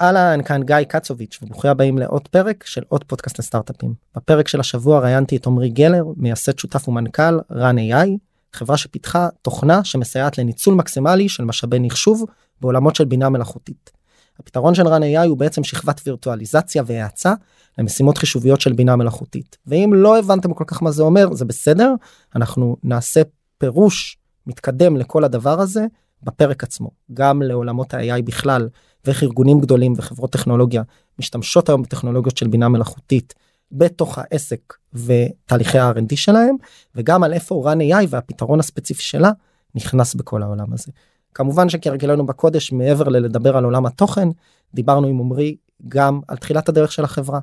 אהלן, 0.00 0.42
כאן 0.42 0.62
גיא 0.62 0.76
קצוביץ' 0.88 1.38
וברוכים 1.42 1.70
הבאים 1.70 1.98
לעוד 1.98 2.28
פרק 2.28 2.64
של 2.66 2.82
עוד 2.88 3.04
פודקאסט 3.04 3.38
לסטארט-אפים. 3.38 3.94
בפרק 4.16 4.48
של 4.48 4.60
השבוע 4.60 5.00
ראיינתי 5.00 5.36
את 5.36 5.46
עמרי 5.46 5.68
גלר, 5.68 6.04
מייסד 6.16 6.58
שותף 6.58 6.88
ומנכ"ל 6.88 7.38
run 7.52 7.76
AI, 7.92 8.08
חברה 8.52 8.76
שפיתחה 8.76 9.28
תוכנה 9.42 9.84
שמסייעת 9.84 10.38
לניצול 10.38 10.74
מקסימלי 10.74 11.28
של 11.28 11.44
משאבי 11.44 11.78
נחשוב 11.80 12.24
בעולמות 12.60 12.96
של 12.96 13.04
בינה 13.04 13.28
מלאכותית. 13.28 13.90
הפתרון 14.38 14.74
של 14.74 14.86
run 14.86 15.00
AI 15.00 15.26
הוא 15.26 15.38
בעצם 15.38 15.64
שכבת 15.64 16.00
וירטואליזציה 16.06 16.82
והאצה 16.86 17.32
למשימות 17.78 18.18
חישוביות 18.18 18.60
של 18.60 18.72
בינה 18.72 18.96
מלאכותית. 18.96 19.56
ואם 19.66 19.90
לא 19.94 20.18
הבנתם 20.18 20.54
כל 20.54 20.64
כך 20.66 20.82
מה 20.82 20.90
זה 20.90 21.02
אומר, 21.02 21.34
זה 21.34 21.44
בסדר, 21.44 21.94
אנחנו 22.36 22.76
נעשה 22.82 23.22
פירוש 23.58 24.18
מתקדם 24.46 24.96
לכל 24.96 25.24
הדבר 25.24 25.60
הזה 25.60 25.86
בפרק 26.22 26.64
עצמו, 26.64 26.90
גם 27.14 27.42
לעולמות 27.42 27.94
ה-AI 27.94 28.22
בכלל. 28.24 28.68
ואיך 29.04 29.22
ארגונים 29.22 29.60
גדולים 29.60 29.92
וחברות 29.96 30.32
טכנולוגיה 30.32 30.82
משתמשות 31.18 31.68
היום 31.68 31.82
בטכנולוגיות 31.82 32.36
של 32.36 32.48
בינה 32.48 32.68
מלאכותית 32.68 33.34
בתוך 33.72 34.18
העסק 34.18 34.74
ותהליכי 34.94 35.78
ה-R&D 35.78 36.16
שלהם 36.16 36.56
וגם 36.94 37.22
על 37.22 37.32
איפה 37.32 37.72
run 37.72 37.76
AI 37.76 38.06
והפתרון 38.08 38.60
הספציפי 38.60 39.02
שלה 39.02 39.30
נכנס 39.74 40.14
בכל 40.14 40.42
העולם 40.42 40.72
הזה. 40.72 40.92
כמובן 41.34 41.68
שכהרגלנו 41.68 42.26
בקודש 42.26 42.72
מעבר 42.72 43.08
ללדבר 43.08 43.56
על 43.56 43.64
עולם 43.64 43.86
התוכן 43.86 44.28
דיברנו 44.74 45.06
עם 45.06 45.20
עמרי 45.20 45.56
גם 45.88 46.20
על 46.28 46.36
תחילת 46.36 46.68
הדרך 46.68 46.92
של 46.92 47.04
החברה 47.04 47.40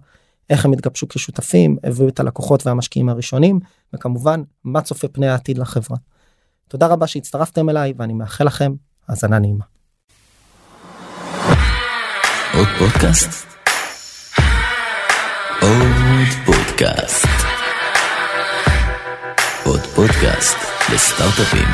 איך 0.49 0.65
הם 0.65 0.73
התגבשו 0.73 1.07
כשותפים 1.07 1.77
הביאו 1.83 2.07
את 2.07 2.19
הלקוחות 2.19 2.67
והמשקיעים 2.67 3.09
הראשונים 3.09 3.59
וכמובן 3.93 4.41
מה 4.63 4.81
צופה 4.81 5.07
פני 5.07 5.27
העתיד 5.27 5.57
לחברה. 5.57 5.97
תודה 6.67 6.87
רבה 6.87 7.07
שהצטרפתם 7.07 7.69
אליי 7.69 7.93
ואני 7.97 8.13
מאחל 8.13 8.43
לכם 8.43 8.73
האזנה 9.07 9.39
נעימה. 9.39 9.76
עוד 12.57 12.67
פודקאסט? 12.79 13.47
עוד 15.61 16.27
פודקאסט. 16.45 17.27
עוד 19.65 19.79
פודקאסט 19.79 20.57
לסטארט-אפים. 20.93 21.67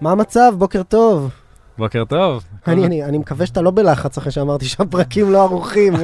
מה 0.00 0.12
המצב? 0.12 0.52
בוקר 0.58 0.82
טוב. 0.82 1.30
בוקר 1.78 2.04
טוב. 2.04 2.44
אני, 2.66 2.86
אני, 2.86 3.04
אני 3.04 3.18
מקווה 3.18 3.46
שאתה 3.46 3.60
לא 3.60 3.70
בלחץ 3.70 4.18
אחרי 4.18 4.32
שאמרתי 4.32 4.64
שהפרקים 4.64 5.32
לא 5.32 5.42
ערוכים. 5.42 5.94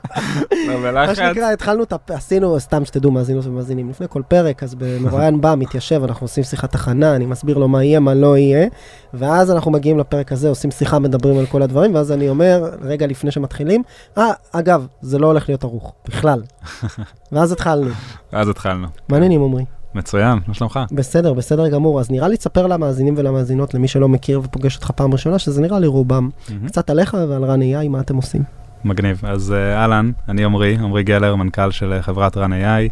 לא 0.68 0.76
בלחץ. 0.82 1.08
מה 1.08 1.14
שנקרא, 1.14 1.52
התחלנו 1.52 1.82
את. 1.82 2.10
עשינו, 2.10 2.60
סתם 2.60 2.84
שתדעו, 2.84 3.10
מאזינות 3.10 3.46
ומאזינים, 3.46 3.90
לפני 3.90 4.06
כל 4.10 4.22
פרק, 4.28 4.62
אז 4.62 4.76
מרואיין 5.00 5.40
בא, 5.40 5.54
מתיישב, 5.58 6.02
אנחנו 6.04 6.24
עושים 6.24 6.44
שיחת 6.44 6.72
תחנה, 6.72 7.16
אני 7.16 7.26
מסביר 7.26 7.58
לו 7.58 7.68
מה 7.68 7.84
יהיה, 7.84 8.00
מה 8.00 8.14
לא 8.14 8.36
יהיה, 8.36 8.68
ואז 9.14 9.50
אנחנו 9.50 9.70
מגיעים 9.70 9.98
לפרק 9.98 10.32
הזה, 10.32 10.48
עושים 10.48 10.70
שיחה, 10.70 10.98
מדברים 10.98 11.38
על 11.38 11.46
כל 11.46 11.62
הדברים, 11.62 11.94
ואז 11.94 12.12
אני 12.12 12.28
אומר, 12.28 12.70
רגע 12.82 13.06
לפני 13.06 13.30
שמתחילים, 13.30 13.82
אה, 14.18 14.32
אגב, 14.52 14.86
זה 15.00 15.18
לא 15.18 15.26
הולך 15.26 15.48
להיות 15.48 15.64
ערוך, 15.64 15.92
בכלל. 16.08 16.42
ואז 17.32 17.52
התחלנו. 17.52 17.90
אז 18.32 18.48
התחלנו. 18.48 18.86
מעניינים, 19.08 19.42
עמרי. 19.42 19.64
מצוין, 19.94 20.38
מה 20.46 20.54
שלומך? 20.54 20.80
בסדר, 20.92 21.32
בסדר 21.32 21.68
גמור. 21.68 22.00
אז 22.00 22.10
נראה 22.10 22.28
לי 22.28 22.36
תספר 22.36 22.66
למאזינים 22.66 23.14
ולמאזינות, 23.16 23.74
למי 23.74 23.88
שלא 23.88 24.08
מכיר 24.08 24.40
ופוגש 24.44 24.76
אותך 24.76 24.90
פעם 24.90 25.12
ראשונה, 25.12 25.38
שזה 25.38 25.60
נראה 25.62 25.78
לי 25.78 25.86
רובם. 25.86 26.30
מהמם. 26.48 26.68
קצת 26.68 26.90
עליך 26.90 27.16
ועל 27.28 27.44
רן 27.44 27.60
AI, 27.62 27.88
מה 27.88 28.00
אתם 28.00 28.16
עושים? 28.16 28.42
מגניב. 28.84 29.22
אז 29.24 29.52
אה, 29.52 29.76
אהלן, 29.76 30.10
אני 30.28 30.44
עמרי, 30.44 30.76
עמרי 30.80 31.02
גלר, 31.02 31.36
מנכ"ל 31.36 31.70
של 31.70 31.92
אה, 31.92 32.02
חברת 32.02 32.36
run 32.36 32.50
AI. 32.50 32.90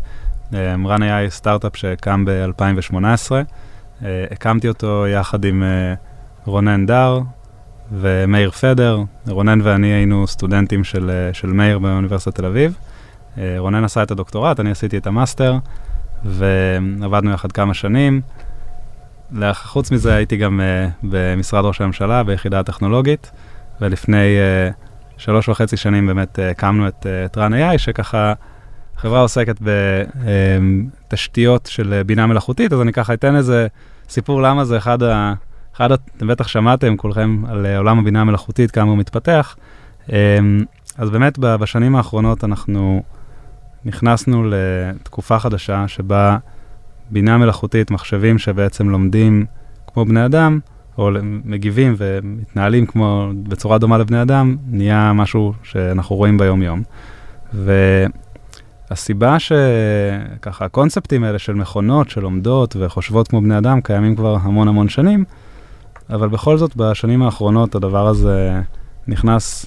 אה, 0.55 0.75
run 0.75 1.01
AI 1.01 1.31
סטארט-אפ 1.31 1.77
שקם 1.77 2.25
ב-2018. 2.25 3.33
הקמתי 4.31 4.69
אותו 4.69 5.07
יחד 5.07 5.45
עם 5.45 5.63
אה, 5.63 5.95
רונן 6.47 6.87
דר 6.87 7.21
ומאיר 7.93 8.51
פדר. 8.51 9.03
רונן 9.29 9.61
ואני 9.63 9.87
היינו 9.87 10.27
סטודנטים 10.27 10.85
של, 10.85 11.11
אה, 11.11 11.35
של 11.35 11.49
מאיר 11.49 11.79
באוניברסיטת 11.79 12.35
תל 12.35 12.47
אביב. 12.47 12.77
אה, 13.39 13.55
רונן 13.59 13.85
עשה 13.85 14.03
את 14.03 14.11
הדוקטורט, 14.11 14.61
אני 14.61 14.71
עשיתי 14.71 14.99
את 14.99 15.07
המאסטר, 15.07 15.57
ועבדנו 16.25 17.31
יחד 17.31 17.53
כמה 17.53 17.75
שנים. 17.75 18.21
חוץ 19.53 19.91
מזה 19.91 20.15
הייתי 20.15 20.37
גם 20.37 20.61
uh, 20.61 20.95
במשרד 21.03 21.65
ראש 21.65 21.81
הממשלה, 21.81 22.23
ביחידה 22.23 22.61
הטכנולוגית, 22.61 23.31
ולפני 23.81 24.37
uh, 24.37 25.19
שלוש 25.19 25.49
וחצי 25.49 25.77
שנים 25.77 26.07
באמת 26.07 26.39
uh, 26.39 26.43
הקמנו 26.43 26.89
את, 26.89 27.07
uh, 27.07 27.07
את 27.27 27.37
run 27.37 27.75
AI, 27.75 27.79
שככה 27.79 28.33
חברה 28.97 29.21
עוסקת 29.21 29.57
בתשתיות 31.09 31.67
של 31.67 32.01
uh, 32.01 32.07
בינה 32.07 32.27
מלאכותית, 32.27 32.73
אז 32.73 32.81
אני 32.81 32.93
ככה 32.93 33.15
אתן 33.15 33.37
איזה 33.37 33.67
סיפור 34.09 34.43
למה 34.43 34.65
זה 34.65 34.77
אחד 34.77 35.03
ה... 35.03 35.35
אחד, 35.77 35.93
אתם 35.93 36.27
בטח 36.27 36.49
שמעתם 36.49 36.97
כולכם 36.97 37.43
על 37.49 37.67
uh, 37.67 37.79
עולם 37.79 37.99
הבינה 37.99 38.21
המלאכותית, 38.21 38.71
כמה 38.71 38.91
הוא 38.91 38.99
מתפתח. 38.99 39.57
אז 40.99 41.11
באמת 41.11 41.39
בשנים 41.39 41.97
האחרונות 41.97 42.45
אנחנו 42.45 43.03
נכנסנו 43.85 44.45
לתקופה 44.51 45.39
חדשה 45.39 45.89
שבה 45.89 46.39
בינה 47.11 47.39
מלאכותית, 47.39 47.91
מחשבים 47.91 48.39
שבעצם 48.39 48.89
לומדים 48.89 49.47
כמו 49.87 50.05
בני 50.05 50.25
אדם, 50.25 50.59
או 50.99 51.11
מגיבים 51.45 51.95
ומתנהלים 51.99 52.87
כמו, 52.87 53.31
בצורה 53.43 53.79
דומה 53.79 53.99
לבני 53.99 54.23
אדם, 54.23 54.57
נהיה 54.71 55.13
משהו 55.13 55.53
שאנחנו 55.63 56.17
רואים 56.17 56.39
ביום-יום. 56.39 56.83
והסיבה 58.91 59.37
שככה 59.39 60.65
הקונספטים 60.65 61.25
האלה 61.25 61.39
של 61.39 61.55
מכונות 61.55 62.11
שלומדות 62.11 62.77
וחושבות 62.79 63.29
כמו 63.29 63.41
בני 63.41 63.59
אדם 63.59 63.81
קיימים 63.81 64.17
כבר 64.17 64.37
המון 64.43 64.69
המון 64.69 64.89
שנים, 64.89 65.25
אבל 66.11 66.29
בכל 66.29 66.59
זאת 66.59 66.77
בשנים 66.77 67.23
האחרונות 67.23 67.75
הדבר 67.75 68.09
הזה 68.09 68.61
נכנס 69.09 69.67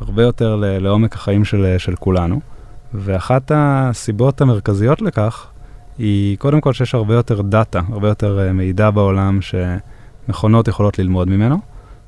הרבה 0.00 0.22
יותר 0.22 0.56
לעומק 0.60 1.14
החיים 1.14 1.44
של, 1.44 1.74
של 1.78 1.96
כולנו. 1.96 2.40
ואחת 2.94 3.52
הסיבות 3.54 4.40
המרכזיות 4.40 5.02
לכך 5.02 5.46
היא 5.98 6.38
קודם 6.38 6.60
כל 6.60 6.72
שיש 6.72 6.94
הרבה 6.94 7.14
יותר 7.14 7.42
דאטה, 7.42 7.80
הרבה 7.92 8.08
יותר 8.08 8.40
אה, 8.40 8.52
מידע 8.52 8.90
בעולם 8.90 9.38
שמכונות 9.42 10.68
יכולות 10.68 10.98
ללמוד 10.98 11.28
ממנו. 11.28 11.58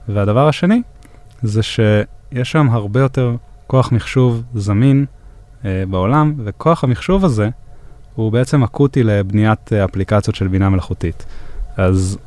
והדבר 0.09 0.49
השני 0.49 0.83
זה 1.43 1.63
שיש 1.63 2.53
שם 2.53 2.69
הרבה 2.71 3.01
יותר 3.01 3.37
כוח 3.67 3.93
מחשוב 3.93 4.43
זמין 4.55 5.07
אה, 5.65 5.85
בעולם, 5.91 6.35
וכוח 6.45 6.85
המחשוב 6.85 7.25
הזה 7.25 7.49
הוא 8.15 8.33
בעצם 8.33 8.63
אקוטי 8.63 9.03
לבניית 9.03 9.73
אה, 9.73 9.85
אפליקציות 9.85 10.37
של 10.37 10.49
בינה 10.49 10.69
מלאכותית. 10.69 11.27
אז 11.77 12.19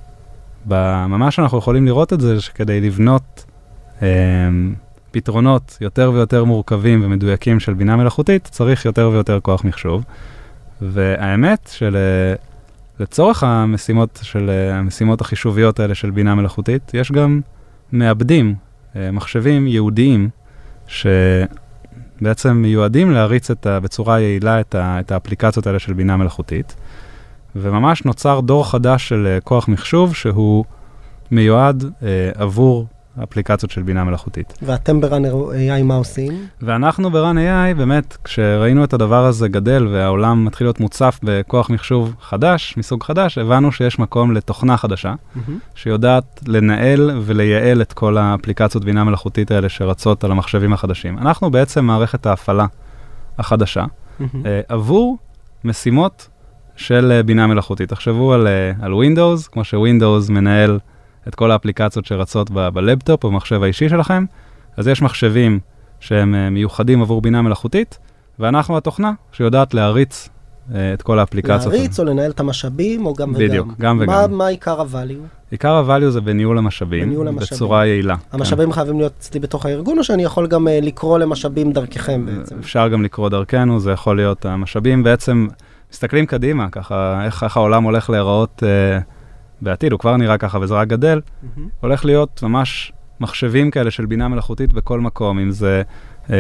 ממש 0.65 1.39
אנחנו 1.39 1.57
יכולים 1.57 1.85
לראות 1.85 2.13
את 2.13 2.21
זה 2.21 2.41
שכדי 2.41 2.81
לבנות 2.81 3.45
אה, 4.01 4.07
פתרונות 5.13 5.77
יותר 5.81 6.11
ויותר 6.13 6.43
מורכבים 6.43 7.01
ומדויקים 7.03 7.59
של 7.59 7.73
בינה 7.73 7.95
מלאכותית, 7.95 8.43
צריך 8.51 8.85
יותר 8.85 9.09
ויותר 9.13 9.39
כוח 9.39 9.63
מחשוב. 9.63 10.03
והאמת 10.81 11.75
שלצורך 12.99 13.43
המשימות 13.43 14.19
של 14.23 14.49
אה, 14.49 14.75
המשימות 14.75 15.21
החישוביות 15.21 15.79
האלה 15.79 15.95
של 15.95 16.11
בינה 16.11 16.35
מלאכותית, 16.35 16.91
יש 16.93 17.11
גם 17.11 17.41
מעבדים, 17.91 18.55
אה, 18.95 19.11
מחשבים 19.11 19.67
ייעודיים, 19.67 20.29
שבעצם 20.87 22.51
מיועדים 22.51 23.11
להריץ 23.11 23.51
את 23.51 23.65
ה, 23.65 23.79
בצורה 23.79 24.19
יעילה 24.19 24.59
את, 24.59 24.75
ה, 24.75 24.99
את 24.99 25.11
האפליקציות 25.11 25.67
האלה 25.67 25.79
של 25.79 25.93
בינה 25.93 26.17
מלאכותית. 26.17 26.75
וממש 27.55 28.05
נוצר 28.05 28.39
דור 28.39 28.71
חדש 28.71 29.09
של 29.09 29.27
אה, 29.27 29.41
כוח 29.41 29.67
מחשוב 29.67 30.15
שהוא 30.15 30.65
מיועד 31.31 31.83
אה, 32.03 32.31
עבור 32.35 32.87
אפליקציות 33.23 33.71
של 33.71 33.83
בינה 33.83 34.03
מלאכותית. 34.03 34.53
ואתם 34.61 35.01
בראנר 35.01 35.33
AI 35.51 35.83
מה 35.83 35.95
עושים? 35.95 36.47
ואנחנו 36.61 37.11
ב-run 37.11 37.35
AI, 37.35 37.77
באמת, 37.77 38.17
כשראינו 38.23 38.83
את 38.83 38.93
הדבר 38.93 39.25
הזה 39.25 39.47
גדל 39.47 39.87
והעולם 39.87 40.45
מתחיל 40.45 40.67
להיות 40.67 40.79
מוצף 40.79 41.19
בכוח 41.23 41.69
מחשוב 41.69 42.15
חדש, 42.21 42.77
מסוג 42.77 43.03
חדש, 43.03 43.37
הבנו 43.37 43.71
שיש 43.71 43.99
מקום 43.99 44.31
לתוכנה 44.31 44.77
חדשה, 44.77 45.13
שיודעת 45.75 46.41
לנהל 46.47 47.11
ולייעל 47.21 47.81
את 47.81 47.93
כל 47.93 48.17
האפליקציות 48.17 48.85
בינה 48.85 49.03
מלאכותית 49.03 49.51
האלה 49.51 49.69
שרצות 49.69 50.23
על 50.23 50.31
המחשבים 50.31 50.73
החדשים. 50.73 51.17
אנחנו 51.17 51.51
בעצם 51.51 51.85
מערכת 51.85 52.25
ההפעלה 52.25 52.65
החדשה, 53.37 53.85
אה, 54.45 54.61
עבור 54.67 55.17
משימות 55.63 56.29
של 56.75 57.11
אה, 57.11 57.23
בינה 57.23 57.47
מלאכותית. 57.47 57.89
תחשבו 57.89 58.33
על, 58.33 58.47
אה, 58.47 58.71
על 58.81 58.91
Windows, 58.91 59.49
כמו 59.51 59.63
ש-Windows 59.63 60.31
מנהל 60.31 60.79
את 61.27 61.35
כל 61.35 61.51
האפליקציות 61.51 62.05
שרצות 62.05 62.49
ב- 62.53 62.67
בלפטופ 62.69 63.23
או 63.23 63.29
במחשב 63.31 63.63
האישי 63.63 63.89
שלכם, 63.89 64.25
אז 64.77 64.87
יש 64.87 65.01
מחשבים 65.01 65.59
שהם 65.99 66.35
אה, 66.35 66.49
מיוחדים 66.49 67.01
עבור 67.01 67.21
בינה 67.21 67.41
מלאכותית, 67.41 67.97
ואנחנו 68.39 68.77
התוכנה 68.77 69.11
שיודעת 69.31 69.73
להריץ 69.73 70.29
אה, 70.75 70.93
את 70.93 71.01
כל 71.01 71.19
האפליקציות. 71.19 71.73
להריץ 71.73 71.99
או 71.99 72.05
לנהל 72.05 72.31
את 72.31 72.39
המשאבים, 72.39 73.05
או 73.05 73.13
גם 73.13 73.29
וגם? 73.29 73.39
בדיוק, 73.39 73.67
גם 73.79 73.97
מה- 73.97 74.03
וגם. 74.03 74.37
מה 74.37 74.47
עיקר 74.47 74.81
הvalue? 74.81 75.27
עיקר 75.51 75.73
ה-value 75.73 76.09
זה 76.09 76.21
בניהול 76.21 76.57
המשאבים, 76.57 77.05
בניהול 77.05 77.27
המשאבים. 77.27 77.55
בצורה 77.57 77.85
יעילה. 77.85 78.15
כן. 78.17 78.23
המשאבים 78.31 78.71
חייבים 78.71 78.97
להיות 78.97 79.13
אצלי 79.19 79.39
בתוך 79.39 79.65
הארגון, 79.65 79.97
או 79.97 80.03
שאני 80.03 80.23
יכול 80.23 80.47
גם 80.47 80.67
אה, 80.67 80.79
לקרוא 80.81 81.19
למשאבים 81.19 81.71
דרככם 81.71 82.25
בעצם? 82.25 82.55
אפשר 82.59 82.87
גם 82.87 83.03
לקרוא 83.03 83.29
דרכנו, 83.29 83.79
זה 83.79 83.91
יכול 83.91 84.15
להיות 84.15 84.45
המשאבים 84.45 85.03
בעצם 85.03 85.47
מסתכלים 85.91 86.25
קדימה, 86.25 86.69
ככה 86.69 87.25
איך, 87.25 87.43
איך 87.43 87.57
העולם 87.57 87.83
הולך 87.83 88.09
להיראות 88.09 88.63
אה, 88.65 88.99
בעתיד, 89.63 89.91
הוא 89.91 89.99
כבר 89.99 90.17
נראה 90.17 90.37
ככה 90.37 90.59
וזה 90.61 90.73
רק 90.73 90.87
גדל, 90.87 91.21
מהמם. 91.43 91.69
הולך 91.81 92.05
להיות 92.05 92.43
ממש 92.43 92.91
מחשבים 93.19 93.71
כאלה 93.71 93.91
של 93.91 94.05
בינה 94.05 94.27
מלאכותית 94.27 94.73
בכל 94.73 94.99
מקום, 94.99 95.39
אם 95.39 95.51
זה 95.51 95.81
אה, 96.29 96.35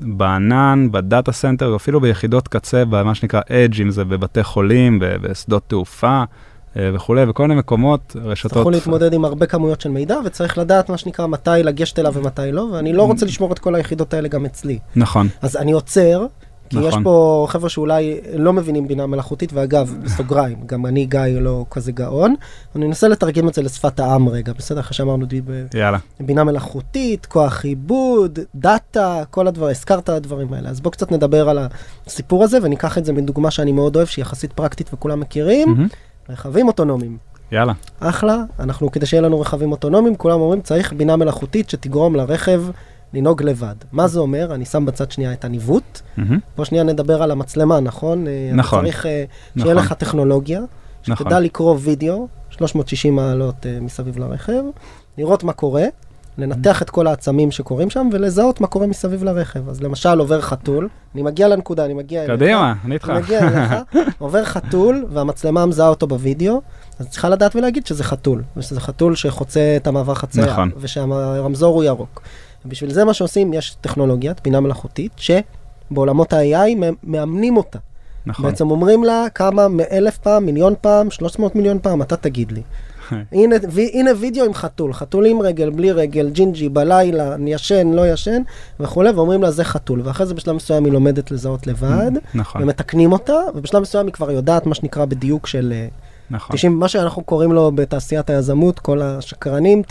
בענן, 0.00 0.88
ב 0.90 0.98
data 0.98 1.32
center, 1.32 1.76
אפילו 1.76 2.00
ביחידות 2.00 2.48
קצה, 2.48 2.84
במה 2.84 3.14
שנקרא 3.14 3.40
Edge, 3.40 3.82
אם 3.82 3.90
זה 3.90 4.04
בבתי 4.04 4.42
חולים, 4.42 4.98
בשדות 5.00 5.62
תעופה 5.66 6.22
אה, 6.76 6.90
וכולי, 6.94 7.26
בכל 7.26 7.48
מיני 7.48 7.58
מקומות, 7.58 8.16
רשתות... 8.24 8.52
צריכו 8.52 8.70
להתמודד 8.70 9.12
עם 9.12 9.24
הרבה 9.24 9.46
כמויות 9.46 9.80
של 9.80 9.88
מידע, 9.88 10.16
וצריך 10.24 10.58
לדעת 10.58 10.90
מה 10.90 10.98
שנקרא 10.98 11.26
מתי 11.26 11.50
לגשת 11.64 11.98
אליו 11.98 12.14
ומתי 12.14 12.52
לא, 12.52 12.68
ואני 12.72 12.92
לא 12.92 13.02
רוצה 13.02 13.26
לשמור 13.26 13.52
את 13.52 13.58
כל 13.58 13.74
היחידות 13.74 14.14
האלה 14.14 14.28
גם 14.28 14.44
אצלי. 14.44 14.78
נכון, 14.96 15.28
אז 15.42 15.56
אני 15.56 15.72
עוצר, 15.72 16.26
כי 16.72 16.78
יש 16.80 16.86
נכון. 16.86 17.04
פה 17.04 17.46
חבר'ה 17.48 17.68
שאולי 17.68 18.20
לא 18.36 18.52
מבינים 18.52 18.88
בינה 18.88 19.06
מלאכותית, 19.06 19.50
ואגב, 19.52 19.94
בסוגריים, 20.04 20.56
גם 20.66 20.86
אני 20.86 21.06
גיא 21.06 21.20
לא 21.40 21.64
כזה 21.70 21.92
גאון, 21.92 22.34
אני 22.76 22.86
אנסה 22.86 23.08
לתרגם 23.08 23.48
את 23.48 23.54
זה 23.54 23.62
לשפת 23.62 24.00
העם 24.00 24.28
רגע, 24.28 24.52
בסדר? 24.58 24.80
אחרי 24.80 24.94
שאמרנו 24.94 25.26
די- 25.26 25.40
ב- 25.40 25.66
יאללה. 25.74 25.98
בינה 26.20 26.44
מלאכותית, 26.44 27.26
כוח 27.26 27.64
עיבוד, 27.64 28.38
דאטה, 28.54 29.22
כל 29.30 29.46
הדברים, 29.48 29.70
הזכרת 29.70 30.08
הדברים 30.08 30.52
האלה. 30.52 30.68
אז 30.68 30.80
בואו 30.80 30.92
קצת 30.92 31.12
נדבר 31.12 31.48
על 31.48 31.58
הסיפור 32.06 32.44
הזה, 32.44 32.58
וניקח 32.62 32.98
את 32.98 33.04
זה 33.04 33.12
מדוגמה 33.12 33.50
שאני 33.50 33.72
מאוד 33.72 33.96
אוהב, 33.96 34.06
שהיא 34.08 34.22
יחסית 34.22 34.52
פרקטית 34.52 34.90
וכולם 34.94 35.20
מכירים, 35.20 35.68
מהמם. 35.68 35.86
רכבים 36.28 36.68
אוטונומיים. 36.68 37.16
יאללה. 37.52 37.72
אחלה, 38.00 38.36
אנחנו, 38.60 38.90
כדי 38.92 39.06
שיהיה 39.06 39.20
לנו 39.22 39.40
רכבים 39.40 39.72
אוטונומיים, 39.72 40.16
כולם 40.16 40.40
אומרים, 40.40 40.60
צריך 40.60 40.92
בינה 40.92 41.16
מלאכותית 41.16 41.70
שתגרום 41.70 42.16
לרכב 42.16 42.62
לנהוג 43.14 43.42
לבד. 43.42 43.74
מה 43.92 44.08
זה 44.08 44.20
אומר? 44.20 44.54
אני 44.54 44.64
שם 44.64 44.86
בצד 44.86 45.10
שנייה 45.10 45.32
את 45.32 45.44
הניווט. 45.44 46.00
בוא 46.56 46.64
שנייה 46.64 46.84
נדבר 46.84 47.22
על 47.22 47.30
המצלמה, 47.30 47.80
נכון? 47.80 48.26
אה, 48.26 48.50
נכון. 48.54 48.80
צריך 48.80 49.06
אה, 49.06 49.24
שיהיה 49.58 49.74
נכון. 49.74 49.86
לך 49.86 49.92
טכנולוגיה, 49.92 50.60
נכון. 51.08 51.26
שתדע 51.26 51.40
לקרוא 51.40 51.76
וידאו, 51.80 52.28
360 52.50 53.16
מעלות 53.16 53.66
אה, 53.66 53.78
מסביב 53.80 54.18
לרכב, 54.18 54.62
לראות 55.18 55.44
מה 55.44 55.52
קורה, 55.52 55.84
לנתח 56.38 56.82
את 56.82 56.90
כל 56.90 57.06
העצמים 57.06 57.50
שקורים 57.50 57.90
שם 57.90 58.08
ולזהות 58.12 58.60
מה 58.60 58.66
קורה 58.66 58.86
מסביב 58.86 59.24
לרכב. 59.24 59.68
אז 59.68 59.82
למשל 59.82 60.18
עובר 60.18 60.40
חתול, 60.40 60.88
אני 61.14 61.22
מגיע 61.22 61.48
לנקודה, 61.48 61.84
אני 61.84 61.94
מגיע 61.94 62.24
אליך. 62.24 62.36
קדימה, 62.36 62.74
אני 62.84 62.94
איתך. 62.94 63.10
אני 63.10 63.18
מגיע 63.18 63.48
אליך, 63.48 63.74
עובר 64.18 64.44
חתול 64.44 65.06
והמצלמה 65.10 65.66
מזהה 65.66 65.88
אותו 65.88 66.06
בווידאו, 66.06 66.62
אז 66.98 67.08
צריכה 67.08 67.28
לדעת 67.28 67.56
ולהגיד 67.56 67.86
שזה 67.86 68.04
חתול, 68.04 68.42
ושזה 68.56 68.80
חתול 68.80 69.14
שחוצה 69.14 69.74
את 69.76 69.86
המעבר 69.86 70.14
חצייה, 70.14 70.46
נכון. 70.46 70.70
ושהרמזור 70.76 71.74
הוא 71.74 71.84
ירוק. 71.84 72.22
ובשביל 72.66 72.92
זה 72.92 73.04
מה 73.04 73.14
שעושים, 73.14 73.52
יש 73.52 73.76
טכנולוגיית 73.80 74.40
בינה 74.44 74.60
מלאכותית, 74.60 75.12
שבעולמות 75.16 76.32
ה-AI 76.32 76.76
מאמנים 77.02 77.56
אותה. 77.56 77.78
נכון. 78.26 78.44
בעצם 78.44 78.70
אומרים 78.70 79.04
לה 79.04 79.26
כמה, 79.34 79.68
מאלף 79.68 80.18
פעם, 80.18 80.46
מיליון 80.46 80.74
פעם, 80.80 81.10
300 81.10 81.56
מיליון 81.56 81.78
פעם, 81.82 82.02
אתה 82.02 82.16
תגיד 82.16 82.52
לי. 82.52 82.62
הנה, 83.32 83.56
הנה 83.92 84.10
וידאו 84.16 84.44
עם 84.44 84.54
חתול, 84.54 84.92
חתול 84.92 85.26
עם 85.26 85.42
רגל, 85.42 85.70
בלי 85.70 85.92
רגל, 85.92 86.30
ג'ינג'י, 86.30 86.68
בלילה, 86.68 87.36
ישן, 87.46 87.92
לא 87.92 88.12
ישן, 88.12 88.42
וכולי, 88.80 89.10
ואומרים 89.10 89.42
לה 89.42 89.50
זה 89.50 89.64
חתול. 89.64 90.00
ואחרי 90.04 90.26
זה 90.26 90.34
בשלב 90.34 90.56
מסוים 90.56 90.84
היא 90.84 90.92
לומדת 90.92 91.30
לזהות 91.30 91.66
לבד, 91.66 92.10
נכון, 92.34 92.62
ומתקנים 92.62 93.12
אותה, 93.12 93.38
ובשלב 93.54 93.82
מסוים 93.82 94.06
היא 94.06 94.12
כבר 94.12 94.30
יודעת 94.30 94.66
מה 94.66 94.74
שנקרא 94.74 95.04
בדיוק 95.04 95.46
של 95.46 95.72
אה, 95.76 95.88
נכון. 96.32 96.56
90, 96.56 96.78
מה 96.78 96.88
שאנחנו 96.88 97.24
קוראים 97.24 97.52
לו 97.52 97.72
בתעשיית 97.74 98.30
היזמות, 98.30 98.78
כל 98.78 99.02
השקרנים, 99.02 99.82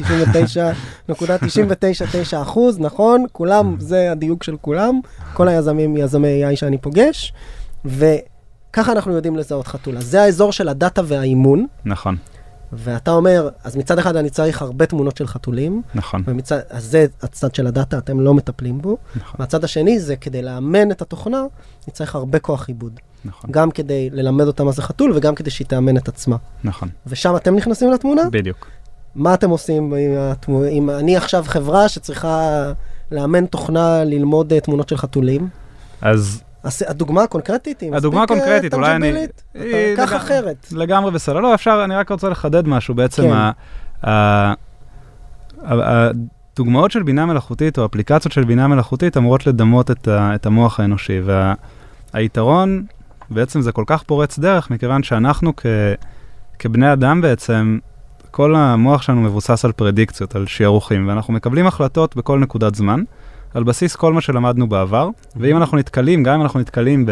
99.999 1.09 1.13
אחוז, 2.41 2.79
נכון? 2.79 3.25
כולם, 3.31 3.75
זה 3.89 4.11
הדיוק 4.11 4.43
של 4.43 4.55
כולם, 4.61 4.99
כל 5.33 5.47
היזמים, 5.47 5.97
יזמי 5.97 6.45
AI 6.45 6.55
שאני 6.55 6.77
פוגש, 6.77 7.33
וככה 7.85 8.91
אנחנו 8.91 9.13
יודעים 9.13 9.37
לזהות 9.37 9.67
חתול. 9.67 9.97
אז 9.97 10.03
זה 10.03 10.21
האזור 10.21 10.51
של 10.51 10.69
הדאטה 10.69 11.01
והאימון, 11.05 11.65
נכון, 11.85 12.15
ואתה 12.73 13.11
אומר, 13.11 13.49
אז 13.63 13.77
מצד 13.77 13.99
אחד 13.99 14.15
אני 14.15 14.29
צריך 14.29 14.61
הרבה 14.61 14.85
תמונות 14.85 15.17
של 15.17 15.27
חתולים, 15.27 15.81
נכון, 15.95 16.23
ומצד, 16.27 16.59
אז 16.69 16.83
זה 16.83 17.05
הצד 17.21 17.55
של 17.55 17.67
הדאטה, 17.67 17.97
אתם 17.97 18.19
לא 18.19 18.33
מטפלים 18.33 18.81
בו. 18.81 18.97
נכון, 19.15 19.35
מהצד 19.39 19.63
השני 19.63 19.99
זה 19.99 20.15
כדי 20.15 20.41
לאמן 20.41 20.91
את 20.91 21.01
התוכנה, 21.01 21.39
אני 21.87 21.93
צריך 21.93 22.15
הרבה 22.15 22.39
כוח 22.39 22.67
עיבוד. 22.67 22.99
נכון, 23.25 23.51
גם 23.51 23.71
כדי 23.71 24.09
ללמד 24.13 24.47
אותה 24.47 24.63
מה 24.63 24.71
זה 24.71 24.81
חתול 24.81 25.11
וגם 25.15 25.35
כדי 25.35 25.49
שהיא 25.49 25.67
תאמן 25.67 25.97
את 25.97 26.07
עצמה. 26.07 26.35
נכון, 26.63 26.89
ושם 27.07 27.35
אתם 27.35 27.55
נכנסים 27.55 27.91
לתמונה? 27.91 28.21
בדיוק. 28.31 28.67
מה 29.15 29.33
אתם 29.33 29.49
עושים 29.49 29.83
עם 29.93 30.11
התמונה? 30.17 30.67
אם 30.67 30.89
אני 30.89 31.17
עכשיו 31.17 31.43
חברה 31.47 31.89
שצריכה 31.89 32.41
לאמן 33.11 33.45
תוכנה 33.45 34.03
ללמוד 34.03 34.53
אה, 34.53 34.59
תמונות 34.59 34.89
של 34.89 34.97
חתולים, 34.97 35.47
אז 36.01 36.41
אז 36.63 36.83
הדוגמה 36.87 37.23
הקונקרטית 37.23 37.81
היא 37.81 37.93
הדוגמה 37.95 38.21
מספיק, 38.21 38.37
אה, 38.37 38.43
הקונקרטית, 38.43 38.73
אולי 38.73 38.95
אני- 38.95 39.23
אתה- 39.25 39.31
קח 39.95 40.01
לגמרי- 40.01 40.17
אחרת. 40.17 40.67
לגמרי 40.71 41.11
בסדר. 41.11 41.39
לא, 41.39 41.53
אפשר, 41.53 41.81
אני 41.85 41.95
רק 41.95 42.11
רוצה 42.11 42.29
לחדד 42.29 42.67
משהו. 42.67 42.95
בעצם 42.95 43.23
כן. 43.23 43.31
ה- 43.31 43.51
ה- 44.03 44.53
ה- 45.63 46.09
הדוגמאות 46.53 46.91
של 46.91 47.03
בינה 47.03 47.25
מלאכותית 47.25 47.77
או 47.79 47.85
אפליקציות 47.85 48.31
של 48.31 48.43
בינה 48.43 48.67
מלאכותית 48.67 49.17
אמורות 49.17 49.47
לדמות 49.47 49.91
את 49.91 50.07
ה- 50.07 50.35
את 50.35 50.45
המוח 50.45 50.79
האנושי. 50.79 51.19
והיתרון, 52.13 52.85
בעצם 53.31 53.61
זה 53.61 53.71
כל 53.71 53.83
כך 53.87 54.03
פורץ 54.03 54.39
דרך, 54.39 54.71
מכיוון 54.71 55.03
שאנחנו 55.03 55.55
כ- 55.57 55.65
כבני 56.59 56.93
אדם 56.93 57.21
בעצם, 57.21 57.79
כל 58.31 58.55
המוח 58.55 59.01
שלנו 59.01 59.21
מבוסס 59.21 59.65
על 59.65 59.71
פרדיקציות, 59.71 60.35
על 60.35 60.47
שערוכים, 60.47 61.07
ואנחנו 61.07 61.33
מקבלים 61.33 61.67
החלטות 61.67 62.15
בכל 62.15 62.39
נקודת 62.39 62.75
זמן, 62.75 63.03
על 63.53 63.63
בסיס 63.63 63.95
כל 63.95 64.13
מה 64.13 64.21
שלמדנו 64.21 64.69
בעבר, 64.69 65.09
ואם 65.35 65.57
אנחנו 65.57 65.77
נתקלים, 65.77 66.23
גם 66.23 66.35
אם 66.35 66.41
אנחנו 66.41 66.59
נתקלים 66.59 67.05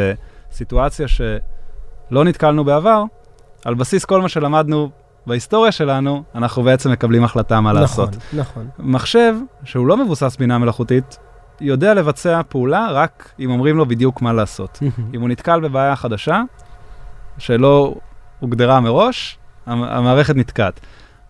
בסיטואציה 0.52 1.08
שלא 1.08 2.24
נתקלנו 2.24 2.64
בעבר, 2.64 3.04
על 3.66 3.74
בסיס 3.74 4.06
כל 4.06 4.22
מה 4.22 4.30
שלמדנו 4.30 4.90
בהיסטוריה 5.28 5.72
שלנו, 5.72 6.24
אנחנו 6.36 6.64
בעצם 6.64 6.92
מקבלים 6.92 7.24
החלטה 7.24 7.62
מה 7.62 7.74
לעשות. 7.74 8.10
נכון, 8.34 8.34
נכון. 8.34 8.68
מחשב, 8.80 9.36
שהוא 9.64 9.88
לא 9.88 9.98
מבוסס 9.98 10.38
בינה 10.40 10.58
מלאכותית, 10.58 11.18
יודע 11.62 11.94
לבצע 11.94 12.42
פעולה 12.50 12.88
רק 12.92 13.32
אם 13.40 13.50
אומרים 13.52 13.78
לו 13.78 13.86
בדיוק 13.86 14.22
מה 14.22 14.34
לעשות. 14.34 14.80
אם 15.14 15.22
הוא 15.22 15.30
נתקל 15.30 15.60
בבעיה 15.60 15.96
חדשה, 15.96 16.42
שלא 17.38 17.96
הוגדרה 18.40 18.80
מראש, 18.80 19.38
המ- 19.66 19.84
המערכת 19.84 20.36
נתקעת. 20.36 20.80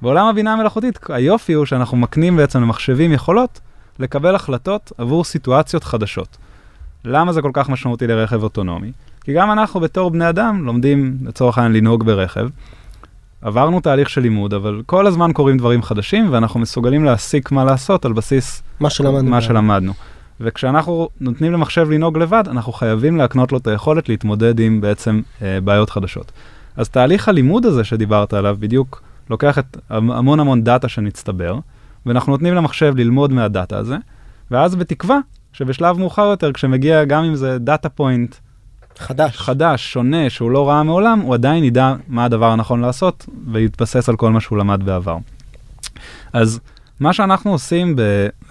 בעולם 0.02 0.26
הבינה 0.26 0.54
המלאכותית, 0.54 1.00
היופי 1.10 1.54
הוא 1.54 1.66
שאנחנו 1.66 1.98
מקנים 1.98 2.38
בעצם 2.38 2.62
למחשבים 2.62 3.12
יכולות 3.14 3.60
לקבל 4.00 4.36
החלטות 4.36 4.92
עבור 4.98 5.24
סיטואציות 5.24 5.84
חדשות. 5.84 6.38
למה 7.06 7.34
זה 7.34 7.42
כל 7.42 7.52
כך 7.54 7.70
משמעותי 7.70 8.08
לרכב 8.08 8.44
אוטונומי? 8.44 8.92
כי 9.24 9.34
גם 9.34 9.52
אנחנו 9.52 9.80
בתור 9.80 10.12
בני 10.12 10.30
אדם 10.30 10.66
לומדים 10.66 11.18
לצורך 11.26 11.58
העניין 11.58 11.74
לנהוג 11.74 12.06
ברכב. 12.06 12.48
עברנו 13.42 13.80
תהליך 13.80 14.10
של 14.10 14.22
לימוד, 14.22 14.54
אבל 14.54 14.82
כל 14.86 15.08
הזמן 15.08 15.34
קורים 15.34 15.58
דברים 15.58 15.84
חדשים 15.84 16.28
ואנחנו 16.34 16.60
מסוגלים 16.60 17.04
להסיק 17.04 17.52
מה 17.52 17.64
לעשות 17.64 18.06
על 18.06 18.14
בסיס 18.14 18.64
מה 18.80 18.90
שלמדנו. 18.90 19.30
מה 19.30 19.42
שלמדנו. 19.42 19.94
וכשאנחנו 20.42 21.10
נותנים 21.22 21.54
למחשב 21.54 21.90
לנהוג 21.90 22.18
לבד, 22.18 22.44
אנחנו 22.48 22.74
חייבים 22.74 23.18
להקנות 23.18 23.52
לו 23.52 23.58
את 23.58 23.68
היכולת 23.68 24.10
להתמודד 24.10 24.60
עם 24.60 24.82
בעצם 24.82 25.22
אה, 25.42 25.62
בעיות 25.64 25.90
חדשות. 25.90 26.32
אז 26.78 26.90
תהליך 26.90 27.30
הלימוד 27.30 27.66
הזה 27.66 27.84
שדיברת 27.84 28.34
עליו 28.34 28.58
בדיוק 28.60 29.02
לוקח 29.30 29.60
את 29.60 29.78
המ- 29.90 30.12
המון 30.12 30.40
המון 30.40 30.64
data 30.64 30.88
שנצטבר, 30.88 31.60
ואנחנו 32.06 32.32
נותנים 32.32 32.54
למחשב 32.56 32.94
ללמוד 32.98 33.34
מה 33.34 33.49
data 33.49 33.78
הזה, 33.78 33.98
ואז 34.52 34.76
בתקווה 34.76 35.18
שבשלב 35.54 35.98
מאוחר 35.98 36.26
יותר, 36.26 36.52
כשמגיע 36.54 37.04
גם 37.04 37.24
אם 37.24 37.36
זה 37.36 37.58
data 37.58 37.90
point 37.90 38.36
חדש. 38.98 39.38
חדש, 39.38 39.94
שונה, 39.94 40.30
שהוא 40.30 40.52
לא 40.52 40.70
ראה 40.70 40.84
מעולם, 40.84 41.20
הוא 41.20 41.34
עדיין 41.34 41.64
ידע 41.64 41.94
מה 42.08 42.26
הדבר 42.26 42.52
הנכון 42.52 42.82
לעשות, 42.82 43.26
ויתבסס 43.52 44.10
על 44.10 44.16
כל 44.16 44.32
מה 44.32 44.40
שהוא 44.40 44.58
למד 44.58 44.84
בעבר. 44.84 45.18
אז 46.34 46.60
מה 47.00 47.14
שאנחנו 47.14 47.52
עושים 47.52 47.96
ב, 47.96 48.02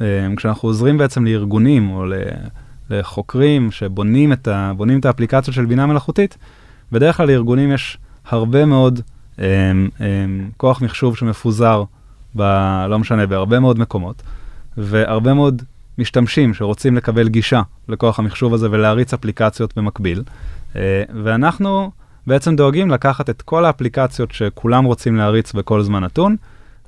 אה, 0.00 0.06
כשאנחנו 0.36 0.68
עוזרים 0.68 0.98
בעצם 0.98 1.24
לארגונים 1.24 1.90
או 1.90 2.04
לחוקרים 2.90 3.70
שבונים 3.70 4.32
את, 4.32 4.48
ה, 4.48 4.72
את 4.98 5.04
האפליקציות 5.04 5.54
של 5.54 5.64
בינה 5.64 5.86
מלאכותית, 5.86 6.38
בדרך 6.92 7.16
כלל 7.16 7.28
לארגונים 7.28 7.72
יש 7.72 7.98
הרבה 8.28 8.64
מאוד 8.64 9.00
אה, 9.38 9.44
אה, 10.00 10.06
כוח 10.56 10.82
מחשוב 10.82 11.16
שמפוזר, 11.16 11.84
ב, 12.36 12.42
לא 12.88 12.98
משנה, 12.98 13.26
בהרבה 13.26 13.60
מאוד 13.60 13.78
מקומות, 13.78 14.22
והרבה 14.76 15.34
מאוד 15.34 15.62
משתמשים 15.98 16.54
שרוצים 16.54 16.96
לקבל 16.96 17.28
גישה 17.28 17.62
לכוח 17.88 18.18
המחשוב 18.18 18.54
הזה 18.54 18.70
ולהריץ 18.70 19.14
אפליקציות 19.14 19.78
במקביל. 19.78 20.22
ואנחנו 21.24 21.90
בעצם 22.26 22.56
דואגים 22.56 22.90
לקחת 22.90 23.30
את 23.30 23.42
כל 23.42 23.64
האפליקציות 23.64 24.32
שכולם 24.32 24.84
רוצים 24.84 25.16
להריץ 25.16 25.52
בכל 25.52 25.82
זמן 25.82 26.04
נתון, 26.04 26.36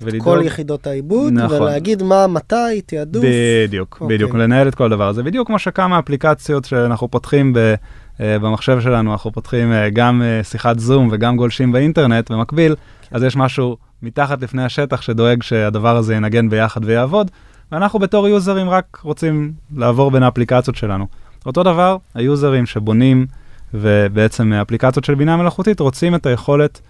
ולדאוג... 0.02 0.24
כל 0.24 0.40
יחידות 0.44 0.86
העיבוד, 0.86 1.32
נכון. 1.32 1.62
ולהגיד 1.62 2.02
מה, 2.02 2.26
מתי, 2.26 2.80
תעדוף. 2.86 3.24
בדיוק, 3.66 3.98
אוקיי. 4.00 4.16
בדיוק, 4.16 4.34
לנהל 4.34 4.68
את 4.68 4.74
כל 4.74 4.84
הדבר 4.84 5.08
הזה. 5.08 5.22
בדיוק 5.22 5.46
כמו 5.46 5.58
שכמה 5.58 5.98
אפליקציות 5.98 6.64
שאנחנו 6.64 7.10
פותחים 7.10 7.52
ב, 7.52 7.74
אה, 8.20 8.38
במחשב 8.38 8.80
שלנו, 8.80 9.12
אנחנו 9.12 9.32
פותחים 9.32 9.72
אה, 9.72 9.90
גם 9.90 10.22
אה, 10.22 10.44
שיחת 10.44 10.78
זום 10.78 11.08
וגם 11.12 11.36
גולשים 11.36 11.72
באינטרנט 11.72 12.30
במקביל, 12.30 12.74
אז 13.10 13.22
יש 13.22 13.36
משהו 13.36 13.76
מתחת 14.02 14.42
לפני 14.42 14.64
השטח 14.64 15.00
שדואג 15.00 15.42
שהדבר 15.42 15.96
הזה 15.96 16.14
ינגן 16.14 16.48
ביחד 16.48 16.80
ויעבוד, 16.84 17.30
ואנחנו 17.72 17.98
בתור 17.98 18.28
יוזרים 18.28 18.70
רק 18.70 19.00
רוצים 19.02 19.52
לעבור 19.76 20.10
בין 20.10 20.22
האפליקציות 20.22 20.76
שלנו. 20.76 21.06
אותו 21.46 21.62
דבר, 21.62 21.96
היוזרים 22.14 22.66
שבונים 22.66 23.26
ובעצם 23.74 24.52
אפליקציות 24.52 25.04
של 25.04 25.14
בינה 25.14 25.36
מלאכותית 25.36 25.80
רוצים 25.80 26.14
את 26.14 26.26
היכולת 26.26 26.80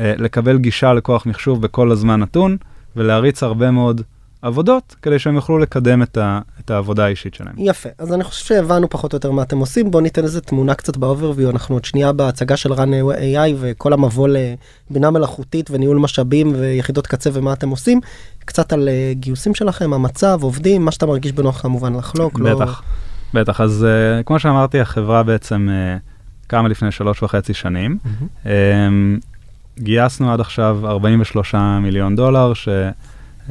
לקבל 0.00 0.58
גישה 0.58 0.92
לכוח 0.92 1.26
מחשוב 1.26 1.62
בכל 1.62 1.90
הזמן 1.90 2.20
נתון 2.20 2.56
ולהריץ 2.96 3.42
הרבה 3.42 3.70
מאוד 3.70 4.00
עבודות 4.42 4.96
כדי 5.02 5.18
שהם 5.18 5.34
יוכלו 5.34 5.58
לקדם 5.58 6.02
את, 6.02 6.16
ה, 6.16 6.40
את 6.60 6.70
העבודה 6.70 7.04
האישית 7.04 7.34
שלהם. 7.34 7.54
יפה, 7.58 7.88
אז 7.98 8.12
אני 8.12 8.24
חושב 8.24 8.44
שהבנו 8.46 8.90
פחות 8.90 9.12
או 9.12 9.16
יותר 9.16 9.30
מה 9.30 9.42
אתם 9.42 9.58
עושים, 9.58 9.90
בואו 9.90 10.02
ניתן 10.02 10.24
איזה 10.24 10.40
תמונה 10.40 10.74
קצת 10.74 10.96
באוברוויו, 10.96 11.50
אנחנו 11.50 11.76
עוד 11.76 11.84
שנייה 11.84 12.12
בהצגה 12.12 12.56
של 12.56 12.72
רן 12.72 12.92
AI 12.92 13.54
וכל 13.60 13.92
המבוא 13.92 14.28
לבינה 14.28 15.10
מלאכותית 15.10 15.70
וניהול 15.70 15.98
משאבים 15.98 16.52
ויחידות 16.58 17.06
קצה 17.06 17.30
ומה 17.32 17.52
אתם 17.52 17.68
עושים, 17.68 18.00
קצת 18.44 18.72
על 18.72 18.88
אה, 18.88 19.12
גיוסים 19.14 19.54
שלכם, 19.54 19.92
המצב, 19.92 20.38
עובדים, 20.42 20.84
מה 20.84 20.90
שאתה 20.90 21.06
מרגיש 21.06 21.32
בנוח 21.32 21.62
כמובן 21.62 21.94
לחלוק. 21.94 22.38
בטח, 22.38 22.82
לא... 23.34 23.40
בטח, 23.40 23.60
אז 23.60 23.86
uh, 24.20 24.22
כמו 24.24 24.38
שאמרתי, 24.38 24.80
החברה 24.80 25.22
בעצם 25.22 25.68
uh, 25.68 26.46
קמה 26.46 26.68
לפני 26.68 26.90
שלוש 26.90 27.22
וחצי 27.22 27.54
שנים. 27.54 27.98
Mm-hmm. 28.04 28.46
Um, 28.46 29.31
גייסנו 29.78 30.32
עד 30.32 30.40
עכשיו 30.40 30.78
43 30.84 31.54
מיליון 31.80 32.16
דולר, 32.16 32.54
ש... 32.54 32.68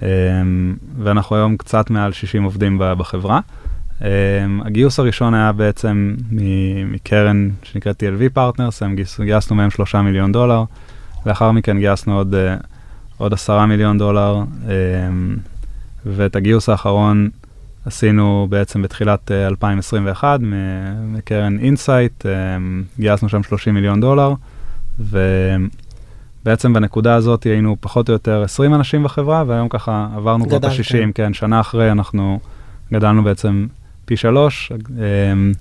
אמ, 0.02 0.76
ואנחנו 0.98 1.36
היום 1.36 1.58
קצת 1.58 1.90
מעל 1.90 2.12
60 2.12 2.44
עובדים 2.44 2.78
בחברה. 2.80 3.40
אמ, 4.02 4.08
הגיוס 4.66 5.00
הראשון 5.00 5.34
היה 5.34 5.52
בעצם 5.52 6.16
מקרן 6.86 7.50
שנקראת 7.64 8.04
TLV 8.04 8.30
Partners, 8.34 8.84
גייסנו 9.22 9.56
מהם 9.56 9.70
3 9.70 9.96
מיליון 9.96 10.32
דולר. 10.32 10.64
לאחר 11.26 11.52
מכן 11.52 11.80
גייסנו 11.80 12.18
עוד, 12.18 12.36
אה, 12.36 12.56
עוד 13.18 13.34
10 13.34 13.66
מיליון 13.66 13.98
דולר, 13.98 14.44
אמ, 14.66 15.36
ואת 16.06 16.36
הגיוס 16.36 16.70
האחרון 16.70 17.30
עשינו 17.86 18.48
בעצם 18.50 18.82
בתחילת 18.82 19.32
2021 19.32 20.40
אה, 20.40 20.46
מקרן 21.06 21.60
Insight, 21.60 22.26
גייסנו 23.00 23.30
שם 23.30 23.44
30 23.44 23.74
מיליון 23.74 24.02
דולר, 24.02 24.34
בעצם 26.44 26.74
בנקודה 26.74 27.16
הזאת 27.16 27.44
היינו 27.44 27.76
פחות 27.80 28.10
או 28.10 28.14
יותר 28.14 28.44
20 28.44 28.74
אנשים 28.74 29.04
בחברה, 29.04 29.44
והיום 29.48 29.70
ככה 29.70 30.08
עברנו 30.16 30.48
כבר 30.48 30.58
את 30.58 30.64
ה-60, 30.64 31.12
כן. 31.16 31.34
שנה 31.34 31.60
אחרי 31.60 31.92
אנחנו 31.92 32.40
גדלנו 32.94 33.24
בעצם 33.24 33.68
פי 34.06 34.18
שלוש. 34.18 34.72
אמ, 34.72 35.52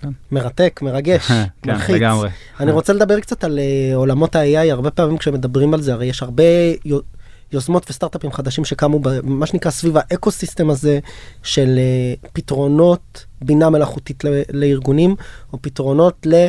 כן. 0.00 0.08
מרתק, 0.32 0.80
מרגש, 0.82 1.26
כן, 1.28 1.44
מלחיץ. 1.66 1.96
לגמרי. 1.96 2.28
אני 2.60 2.72
רוצה 2.72 2.92
לדבר 2.92 3.20
קצת 3.20 3.44
על 3.44 3.58
uh, 3.58 3.96
עולמות 3.96 4.36
ה-AI, 4.36 4.72
הרבה 4.72 4.90
פעמים 4.90 5.18
כשמדברים 5.18 5.74
על 5.74 5.82
זה, 5.82 5.92
הרי 5.92 6.06
יש 6.06 6.22
הרבה 6.22 6.42
יוזמות 7.52 7.90
וסטארט-אפים 7.90 8.32
חדשים 8.32 8.64
שקמו, 8.64 9.00
מה 9.22 9.46
שנקרא 9.46 9.70
סביב 9.70 9.96
האקו-סיסטם 9.96 10.70
הזה 10.70 10.98
של 11.42 11.78
uh, 12.24 12.28
פתרונות 12.32 13.26
בינה 13.42 13.70
מלאכותית 13.70 14.24
לארגונים, 14.52 15.16
או 15.52 15.58
פתרונות 15.62 16.26
ל... 16.26 16.46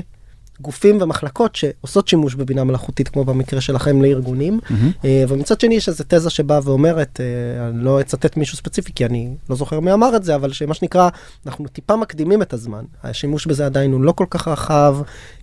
גופים 0.62 1.02
ומחלקות 1.02 1.56
שעושות 1.56 2.08
שימוש 2.08 2.36
בבינה 2.36 2.64
מלאכותית 2.64 3.10
כמו 3.10 3.26
במקרה 3.26 3.62
שלכם 3.62 4.02
לארגונים 4.02 4.60
mm-hmm. 4.64 5.06
ומצד 5.28 5.62
שני 5.62 5.76
יש 5.76 5.90
איזה 5.90 6.04
תזה 6.04 6.30
שבאה 6.30 6.60
ואומרת 6.64 7.20
אה, 7.22 7.68
אני 7.70 7.84
לא 7.84 8.02
אצטט 8.02 8.38
מישהו 8.38 8.58
ספציפי 8.58 8.92
כי 8.96 9.06
אני 9.06 9.30
לא 9.50 9.56
זוכר 9.56 9.80
מי 9.80 9.94
אמר 9.94 10.16
את 10.16 10.24
זה 10.24 10.36
אבל 10.36 10.52
שמה 10.52 10.74
שנקרא 10.74 11.10
אנחנו 11.46 11.68
טיפה 11.68 11.96
מקדימים 11.96 12.42
את 12.42 12.54
הזמן 12.54 12.84
השימוש 13.04 13.48
בזה 13.48 13.66
עדיין 13.66 13.92
הוא 13.92 14.02
לא 14.02 14.12
כל 14.12 14.26
כך 14.30 14.48
רחב 14.48 14.98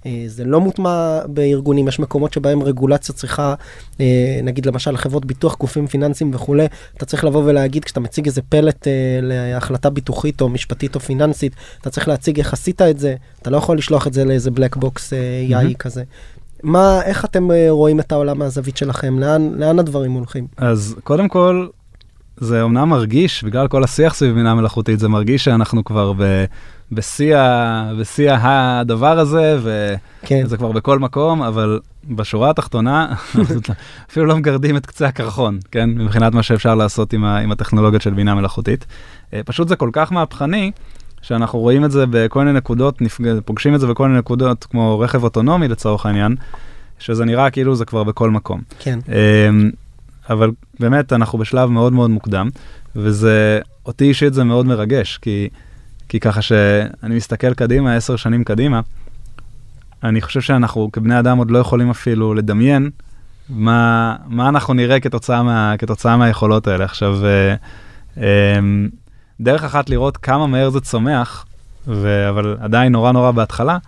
אה, 0.07 0.25
זה 0.27 0.45
לא 0.45 0.61
מוטמע 0.61 1.21
בארגונים 1.27 1.89
יש 1.89 1.99
מקומות 1.99 2.33
שבהם 2.33 2.63
רגולציה 2.63 3.15
צריכה 3.15 3.55
נגיד 4.43 4.67
למשל 4.67 4.91
לחברות 4.91 5.25
ביטוח 5.25 5.57
גופים 5.59 5.87
פיננסיים 5.87 6.31
וכולי 6.35 6.67
אתה 6.97 7.07
צריך 7.07 7.25
לבוא 7.25 7.43
ולהגיד 7.45 7.85
כשאתה 7.85 8.01
מציג 8.01 8.27
איזה 8.27 8.43
פלט 8.43 8.87
להחלטה 9.23 9.91
ביטוחית 9.91 10.41
או 10.41 10.49
משפטית 10.49 10.95
או 10.95 11.01
פיננסית 11.01 11.53
אתה 11.81 11.91
צריך 11.91 12.09
להציג 12.09 12.39
איך 12.39 12.53
עשית 12.53 12.83
את 12.83 12.99
זה 12.99 13.15
אתה 13.43 13.51
לא 13.51 13.57
יכול 13.57 13.79
לשלוח 13.79 14.07
את 14.07 14.13
זה 14.13 14.25
לאיזה 14.25 14.51
black 14.51 14.77
box, 14.77 15.06
of 15.09 15.10
course, 15.10 15.13
AI 15.49 15.73
mm-hmm. 15.73 15.77
כזה. 15.77 16.03
מה, 16.63 17.03
איך 17.03 17.25
אתם 17.25 17.51
אה, 17.51 17.67
רואים 17.71 18.01
את 18.01 18.13
העולם 18.13 18.39
מהזווית 18.39 18.77
שלכם? 18.77 19.19
לאן, 19.19 19.53
לאן 19.55 19.79
הדברים 19.79 20.13
הולכים? 20.13 20.47
אז 20.57 20.97
קודם 21.05 21.29
כל, 21.29 21.67
זה 22.37 22.63
אומנם 22.63 22.89
מרגיש, 22.89 23.45
בגלל 23.45 23.69
כל 23.69 23.85
השיח 23.85 24.15
סביב 24.15 24.35
בינה 24.35 24.55
מלאכותית, 24.55 24.99
זה 24.99 25.09
מרגיש 25.09 25.45
שאנחנו 25.45 25.85
כבר 25.85 26.13
ב... 26.13 26.45
בשיא, 26.93 27.37
ה, 27.37 27.93
בשיא 28.01 28.33
הדבר 28.41 29.19
הזה, 29.19 29.59
וזה 29.59 29.97
כן. 30.23 30.57
כבר 30.57 30.73
בכל 30.73 30.99
מקום, 30.99 31.43
אבל 31.43 31.81
בשורה 32.05 32.51
התחתונה, 32.51 33.15
אפילו 34.11 34.27
לא 34.27 34.37
מגרדים 34.37 34.77
את 34.77 34.87
קצה 34.87 35.07
הקרחון, 35.07 35.59
כן? 35.71 35.91
מבחינת 35.91 36.35
מה 36.35 36.43
שאפשר 36.43 36.75
לעשות 36.75 37.13
עם, 37.13 37.25
ה, 37.25 37.39
עם 37.39 37.53
הטכנולוגיות 37.53 38.03
של 38.03 38.15
בינה 38.15 38.35
מלאכותית. 38.35 38.87
אה, 39.35 39.41
פשוט 39.45 39.69
זה 39.69 39.77
כל 39.77 39.91
כך 39.93 40.13
מהפכני, 40.13 40.71
שאנחנו 41.23 41.59
רואים 41.59 41.85
את 41.85 41.91
זה 41.91 42.05
בכל 42.11 42.45
מיני 42.45 42.53
נקודות, 42.53 43.03
נפג... 43.03 43.41
פוגשים 43.45 43.75
את 43.75 43.81
זה 43.81 43.87
בכל 43.87 44.07
מיני 44.09 44.19
נקודות, 44.19 44.65
כמו 44.65 44.99
רכב 45.01 45.25
אוטונומי 45.25 45.69
לצורך 45.69 46.07
העניין, 46.07 46.37
שזה 46.99 47.25
נראה 47.25 47.51
כאילו 47.51 47.77
זה 47.77 47.85
כבר 47.85 48.05
בכל 48.05 48.31
מקום. 48.31 48.61
כן. 48.79 48.99
אמ, 49.09 49.71
אבל 50.31 50.51
באמת, 50.81 51.13
אנחנו 51.13 51.39
בשלב 51.39 51.71
מאוד 51.71 51.93
מאוד 51.93 52.11
מוקדם, 52.11 52.49
וזה, 52.97 53.61
אותי 53.87 54.05
אישית 54.05 54.35
זה 54.35 54.45
מאוד 54.45 54.67
מרגש, 54.67 55.19
כי, 55.23 55.49
כי 56.09 56.21
ככה 56.21 56.43
שאני 56.43 57.17
מסתכל 57.17 57.55
קדימה, 57.55 57.95
עשר 57.95 58.17
שנים 58.17 58.45
קדימה, 58.45 58.81
אני 60.05 60.21
חושב 60.21 60.41
שאנחנו 60.41 60.93
כבני 60.93 61.19
אדם 61.19 61.39
עוד 61.39 61.51
לא 61.51 61.59
יכולים 61.59 61.91
אפילו 61.91 62.35
לדמיין 62.35 62.91
מה, 63.49 64.17
מה 64.27 64.49
אנחנו 64.49 64.75
נראה 64.75 65.01
כתוצאה, 65.01 65.43
מה, 65.43 65.75
כתוצאה 65.79 66.17
מהיכולות 66.17 66.67
האלה. 66.67 66.85
עכשיו, 66.85 67.19
אה, 67.25 67.55
אה, 68.23 68.61
דרך 69.41 69.65
אחת 69.65 69.91
לראות 69.91 70.17
כמה 70.17 70.47
מהר 70.47 70.71
זה 70.71 70.81
צומח, 70.81 71.47
ו... 71.87 72.29
אבל 72.29 72.57
עדיין 72.61 72.93
נורא 72.93 73.13
נורא 73.13 73.31
בהתחלה, 73.31 73.79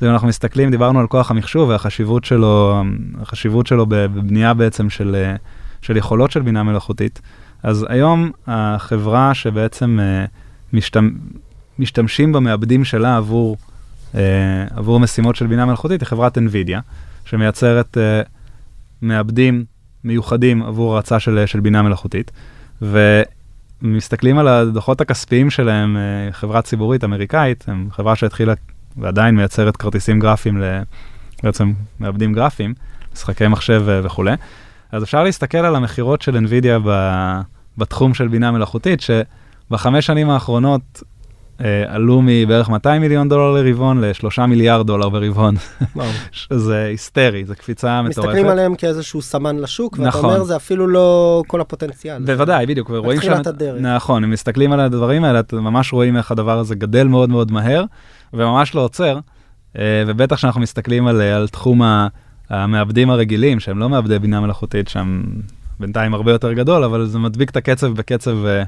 זה 0.00 0.06
אם 0.06 0.12
אנחנו 0.12 0.28
מסתכלים, 0.28 0.70
דיברנו 0.70 1.00
על 1.00 1.06
כוח 1.06 1.30
המחשוב 1.30 1.68
והחשיבות 1.68 2.24
שלו, 2.24 2.82
החשיבות 3.20 3.66
שלו 3.66 3.86
בבנייה 3.88 4.54
בעצם 4.54 4.90
של, 4.90 5.34
של 5.82 5.96
יכולות 5.96 6.30
של 6.30 6.42
בינה 6.42 6.62
מלאכותית. 6.62 7.20
אז 7.62 7.86
היום 7.88 8.30
החברה 8.46 9.34
שבעצם 9.34 9.98
uh, 9.98 10.30
משתמ... 10.72 11.10
משתמשים 11.78 12.32
במעבדים 12.32 12.84
שלה 12.84 13.16
עבור, 13.16 13.56
uh, 14.12 14.16
עבור 14.70 15.00
משימות 15.00 15.36
של 15.36 15.46
בינה 15.46 15.66
מלאכותית 15.66 16.00
היא 16.00 16.06
חברת 16.06 16.38
NVIDIA, 16.38 16.78
שמייצרת 17.24 17.96
מעבדים 19.02 19.64
מיוחדים 20.04 20.62
עבור 20.62 20.94
הרצה 20.94 21.20
של, 21.20 21.42
של 21.46 21.60
בינה 21.60 21.82
מלאכותית. 21.82 22.30
ו... 22.82 23.22
מסתכלים 23.82 24.38
על 24.38 24.48
הדוחות 24.48 25.00
הכספיים 25.00 25.50
שלהם, 25.50 25.96
אה, 25.96 26.32
חברה 26.32 26.62
ציבורית 26.62 27.04
אמריקאית, 27.04 27.64
הם 27.68 27.88
חברה 27.92 28.16
שהתחילה 28.16 28.54
ועדיין 28.96 29.36
מייצרת 29.36 29.76
כרטיסים 29.76 30.20
גרפיים, 30.20 30.62
בעצם 31.42 31.72
מעבדים 32.00 32.32
גרפיים, 32.32 32.74
משחקי 33.12 33.48
מחשב 33.48 33.84
אה, 33.88 34.00
וכולי. 34.04 34.32
אז 34.92 35.02
אפשר 35.02 35.24
להסתכל 35.24 35.58
על 35.58 35.76
המכירות 35.76 36.22
של 36.22 36.36
NVIDIA 36.36 36.88
בתחום 37.78 38.14
של 38.14 38.28
בינה 38.28 38.50
מלאכותית, 38.50 39.00
שבחמש 39.00 40.06
שנים 40.06 40.30
האחרונות 40.30 41.02
עלו 41.88 42.22
מבערך 42.24 42.68
200 42.68 43.02
מיליון 43.02 43.28
דולר 43.28 43.52
לרבעון 43.52 44.00
ל-3 44.00 44.46
מיליארד 44.46 44.86
דולר 44.86 45.08
ברבעון. 45.08 45.54
זה 46.50 46.84
היסטרי, 46.84 47.44
זה 47.44 47.54
קפיצה 47.54 48.02
מטורפת. 48.02 48.28
מסתכלים 48.28 48.48
עליהם 48.48 48.74
כאיזשהו 48.74 49.22
סמן 49.22 49.56
לשוק, 49.56 49.92
ואתה 49.98 50.08
נכון. 50.08 50.24
אומר 50.24 50.44
זה 50.44 50.56
אפילו 50.56 50.86
לא 50.86 51.42
כל 51.46 51.60
הפוטנציאל. 51.60 52.22
בוודאי, 52.24 52.66
בדיוק, 52.66 52.90
ורואים 52.90 53.20
שם... 53.20 53.28
בתחילת 53.28 53.46
הדרך. 53.46 53.80
נכון, 53.80 54.24
אם 54.24 54.30
מסתכלים 54.30 54.72
על 54.72 54.80
הדברים 54.80 55.24
האלה, 55.24 55.40
אתם 55.40 55.56
ממש 55.56 55.92
רואים 55.92 56.16
איך 56.16 56.30
הדבר 56.30 56.58
הזה 56.58 56.74
גדל 56.74 57.06
מאוד 57.06 57.30
מאוד 57.30 57.52
מהר, 57.52 57.84
וממש 58.34 58.74
לא 58.74 58.80
עוצר, 58.80 59.18
אה, 59.78 60.04
ובטח 60.06 60.36
כשאנחנו 60.36 60.60
מסתכלים 60.60 61.06
על, 61.06 61.20
על 61.20 61.48
תחום 61.48 61.82
המעבדים 62.50 63.10
הרגילים, 63.10 63.60
שהם 63.60 63.78
לא 63.78 63.88
מעבדי 63.88 64.18
בינה 64.18 64.40
מלאכותית, 64.40 64.88
שהם 64.88 65.24
בינתיים 65.80 66.14
הרבה 66.14 66.32
יותר 66.32 66.52
גדול, 66.52 66.84
אבל 66.84 67.06
זה 67.06 67.18
מדביק 67.18 67.50
את 67.50 67.56
הקצב 67.56 67.86
בקצב 67.86 68.46
אה, 68.46 68.62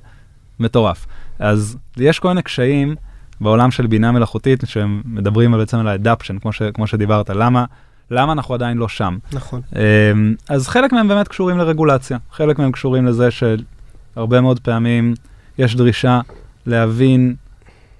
מטורף. 0.61 1.07
אז 1.38 1.76
יש 1.97 2.18
כל 2.18 2.28
מיני 2.28 2.42
קשיים 2.42 2.95
בעולם 3.40 3.71
של 3.71 3.87
בינה 3.87 4.12
מלאכותית, 4.12 4.62
שהם 4.66 5.02
מדברים 5.04 5.52
בעצם 5.52 5.78
על 5.78 5.88
האדפשן, 5.88 6.38
כמו, 6.38 6.50
כמו 6.75 6.87
שדיברת, 6.87 7.30
למה, 7.30 7.64
למה 8.11 8.33
אנחנו 8.33 8.54
עדיין 8.54 8.78
לא 8.78 8.88
שם. 8.88 9.18
נכון. 9.33 9.61
אמ, 9.76 10.35
אז 10.49 10.68
חלק 10.68 10.92
מהם 10.92 11.09
באמת 11.09 11.28
קשורים 11.28 11.59
לרגולציה, 11.59 12.18
חלק 12.33 12.59
מהם 12.59 12.73
קשורים 12.73 13.07
לזה 13.07 13.28
שהרבה 13.30 14.40
מאוד 14.40 14.61
פעמים 14.61 15.14
יש 15.59 15.76
דרישה 15.76 16.21
להבין 16.66 17.35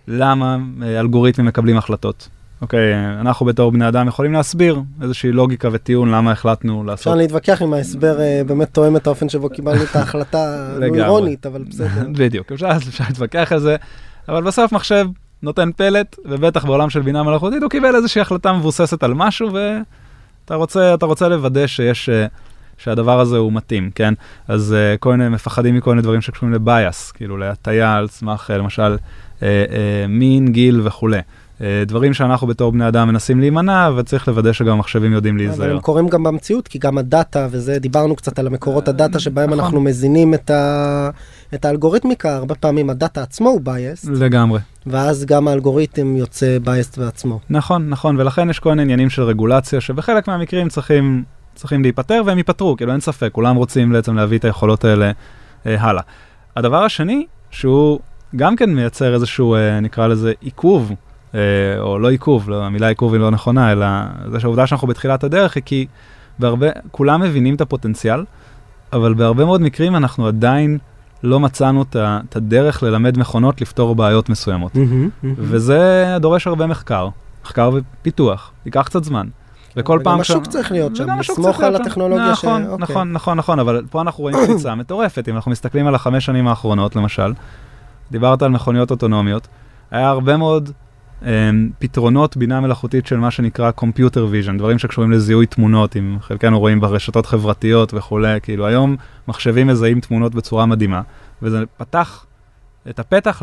למה 0.09 0.57
אה, 0.83 1.01
אלגוריתמים 1.01 1.47
מקבלים 1.47 1.77
החלטות. 1.77 2.29
אוקיי, 2.63 2.95
אנחנו 3.21 3.47
בתור 3.47 3.73
בני 3.73 3.89
אדם 3.89 4.09
יכולים 4.09 4.33
להסביר 4.33 4.81
איזושהי 5.03 5.33
לוגיקה 5.33 5.69
וטיעון 5.73 6.11
למה 6.11 6.33
החלטנו 6.33 6.85
לעשות. 6.85 7.07
אפשר 7.07 7.15
להתווכח 7.15 7.63
אם 7.63 7.75
ההסבר 7.75 8.21
אה, 8.21 8.43
באמת 8.47 8.69
תואם 8.73 8.97
את 8.97 9.07
האופן 9.07 9.29
שבו 9.29 9.51
קיבלנו 9.51 9.83
את 9.83 9.97
ההחלטה 9.97 10.69
אירונית, 10.95 11.47
אבל 11.47 11.65
בסדר. 11.69 12.09
בדיוק, 12.19 12.53
אפשר 12.53 13.05
להתווכח 13.09 13.53
על 13.53 13.61
זה, 13.61 13.77
אבל 14.29 14.43
בסוף 14.43 14.73
מחשב 14.73 15.07
נותן 15.43 15.71
פלט, 15.77 16.17
ובטח 16.25 16.65
בעולם 16.65 16.91
של 16.91 17.01
בינה 17.01 17.23
מלאכותית 17.23 17.63
הוא 17.63 17.71
קיבל 17.71 17.97
איזושהי 17.97 18.21
החלטה 18.21 18.53
מבוססת 18.53 19.03
על 19.03 19.15
משהו, 19.15 19.49
ואתה 19.53 20.55
רוצה, 20.55 20.95
רוצה 21.03 21.29
לוודא 21.29 21.67
שיש 21.67 22.11
שהדבר 22.79 23.21
הזה 23.21 23.37
הוא 23.37 23.53
מתאים, 23.53 23.91
כן? 23.95 24.15
אז 24.49 24.75
uh, 24.75 24.99
כל 24.99 25.17
מיני 25.17 25.29
מפחדים 25.29 25.75
מכל 25.77 25.91
מיני 25.91 26.03
דברים 26.03 26.21
שקשורים 26.21 26.55
לבייס, 26.55 27.13
כאילו 27.13 27.37
להטייה 27.37 27.97
על 27.97 28.09
סמך 28.09 28.51
למשל 28.59 28.97
uh, 28.97 29.41
uh, 29.41 29.45
מין, 30.09 30.53
גיל 30.53 30.81
וכולי. 30.85 31.21
Uh, 31.59 31.63
דברים 31.87 32.15
שאנחנו 32.15 32.47
בתור 32.47 32.73
בני 32.73 32.89
אדם 32.89 33.09
מנסים 33.09 33.41
להימנע, 33.41 33.91
וצריך 33.97 34.29
לוודא 34.29 34.53
שגם 34.53 34.73
המחשבים 34.73 35.13
יודעים 35.13 35.35
אבל 35.35 35.45
להיזהר. 35.47 35.71
הם 35.71 35.81
קורים 35.81 36.09
גם 36.09 36.23
במציאות, 36.23 36.69
כי 36.69 36.79
גם 36.79 36.99
הדאטה, 36.99 37.49
וזה, 37.51 37.79
דיברנו 37.79 38.17
קצת 38.17 38.39
על 38.39 38.47
המקורות 38.47 38.89
הדאטה 38.89 39.19
שבהם 39.19 39.51
נכון. 39.51 39.61
אנחנו 39.61 39.81
מזינים 39.81 40.35
את, 40.35 40.51
ה, 40.51 41.11
את 41.55 41.65
האלגוריתמיקה, 41.65 42.37
הרבה 42.37 42.55
פעמים 42.55 42.91
הדאטה 42.91 43.23
עצמו 43.23 43.49
הוא 43.49 43.61
biased, 43.65 44.11
לגמרי. 44.11 44.61
ואז 44.87 45.25
גם 45.25 45.49
האלגוריתם 45.49 46.17
יוצא 46.17 46.59
biased 46.65 47.01
בעצמו. 47.01 47.41
נכון, 47.51 47.89
נכון, 47.89 48.21
ולכן 48.21 48.51
יש 48.51 48.59
כל 48.59 48.71
מיני 48.71 48.83
עניינים 48.83 49.11
של 49.11 49.23
רגולציה, 49.23 49.81
שבחלק 49.81 50.29
מהמקרים 50.29 50.69
צריכים, 50.69 51.25
צריכים 51.55 51.83
להיפטר, 51.83 52.23
והם 52.27 52.39
ייפתרו, 52.39 52.77
כאילו 52.77 52.93
אין 52.93 53.01
ספק, 53.01 53.29
כולם 53.33 53.57
רוצים 53.57 53.93
בעצם 53.93 54.17
להביא 54.17 54.39
את 54.39 54.45
היכולות 54.45 54.85
האלה 54.85 55.11
אה, 55.67 55.81
הלאה. 55.81 56.03
הדבר 56.57 56.85
השני, 56.85 57.27
שהוא 57.51 58.01
גם 58.37 58.57
כן 58.57 58.71
מייצר 58.75 59.15
איזשהו, 59.15 59.55
אה, 59.55 59.81
נקרא 59.81 60.07
לזה, 60.07 60.33
עיכוב, 60.41 60.91
אה, 60.91 61.08
או 61.79 61.99
לא 61.99 62.11
עיכוב, 62.11 62.51
לא, 62.51 62.65
המילה 62.65 62.89
עיכוב 62.89 63.13
היא 63.13 63.21
לא 63.21 63.31
נכונה, 63.31 63.73
אלא 63.73 63.87
זה 64.27 64.41
שהעובדה 64.41 64.67
שאנחנו 64.67 64.89
בתחילת 64.89 65.25
הדרך 65.25 65.55
היא 65.57 65.63
כי 65.67 65.87
בהרבה, 66.39 66.67
כולם 66.91 67.21
מבינים 67.21 67.55
את 67.55 67.61
הפוטנציאל, 67.61 68.25
אבל 68.93 69.15
בהרבה 69.15 69.45
מאוד 69.45 69.61
מקרים 69.61 69.97
אנחנו 69.97 70.27
עדיין 70.27 70.79
לא 71.23 71.41
מצאנו 71.41 71.85
את 71.97 72.37
הדרך 72.37 72.83
ללמד 72.83 73.19
מכונות 73.19 73.61
לפתור 73.61 73.95
בעיות 73.95 74.29
מסוימות. 74.29 74.73
וזה 75.37 76.05
דורש 76.21 76.47
הרבה 76.47 76.67
מחקר, 76.67 77.09
מחקר 77.45 77.71
ופיתוח, 77.75 78.53
ייקח 78.67 78.83
קצת 78.83 79.05
זמן. 79.05 79.27
וכל 79.77 79.93
וגם 79.95 80.05
פעם 80.05 80.21
השוק 80.21 80.47
צריך 80.47 80.73
להיות 80.73 80.97
שם, 80.97 81.05
וגם 81.05 81.19
לסמוך 81.19 81.61
על. 81.61 81.77
הטכנולוגיה 81.77 82.27
ש- 82.37 82.45
נכון, 82.45 82.63
אוקיי. 82.67 82.77
נכון, 82.83 83.13
נכון, 83.13 83.39
נכון, 83.39 83.59
אבל 83.59 83.83
פה 83.91 84.01
אנחנו 84.01 84.23
רואים 84.23 84.37
קפיצה 84.45 84.75
מטורפת, 84.75 85.29
אם 85.29 85.37
אנחנו 85.37 85.51
מסתכלים 85.51 85.87
על 85.87 85.95
החמש 85.95 86.25
שנים 86.27 86.49
האחרונות, 86.49 86.97
למשל, 86.97 87.33
דיברת 88.11 88.43
על 88.43 88.51
מכוניות 88.51 88.91
אוטונומיות, 88.91 89.49
היה 89.91 90.09
הרבה 90.09 90.37
מאוד 90.37 90.71
פתרונות 91.79 92.37
בינה 92.37 92.61
מלאכותית 92.61 93.07
של 93.07 93.17
מה 93.17 93.31
שנקרא 93.31 93.71
Computer 93.81 94.17
Vision, 94.33 94.59
דברים 94.59 94.79
שקשורים 94.79 95.13
לזיהוי 95.13 95.47
תמונות, 95.47 95.97
אם 95.97 96.17
חלקנו 96.21 96.61
רואים 96.61 96.81
ברשתות 96.81 97.27
חברתיות 97.27 97.95
וכולי, 97.95 98.41
כאילו 98.41 98.67
היום 98.67 98.97
מחשבים 99.29 99.67
מזהים 99.67 100.01
תמונות 100.01 100.35
בצורה 100.35 100.67
מדהימה, 100.67 101.03
וזה 101.43 101.65
פתח 101.77 102.27
את 102.91 102.99
הפתח 102.99 103.43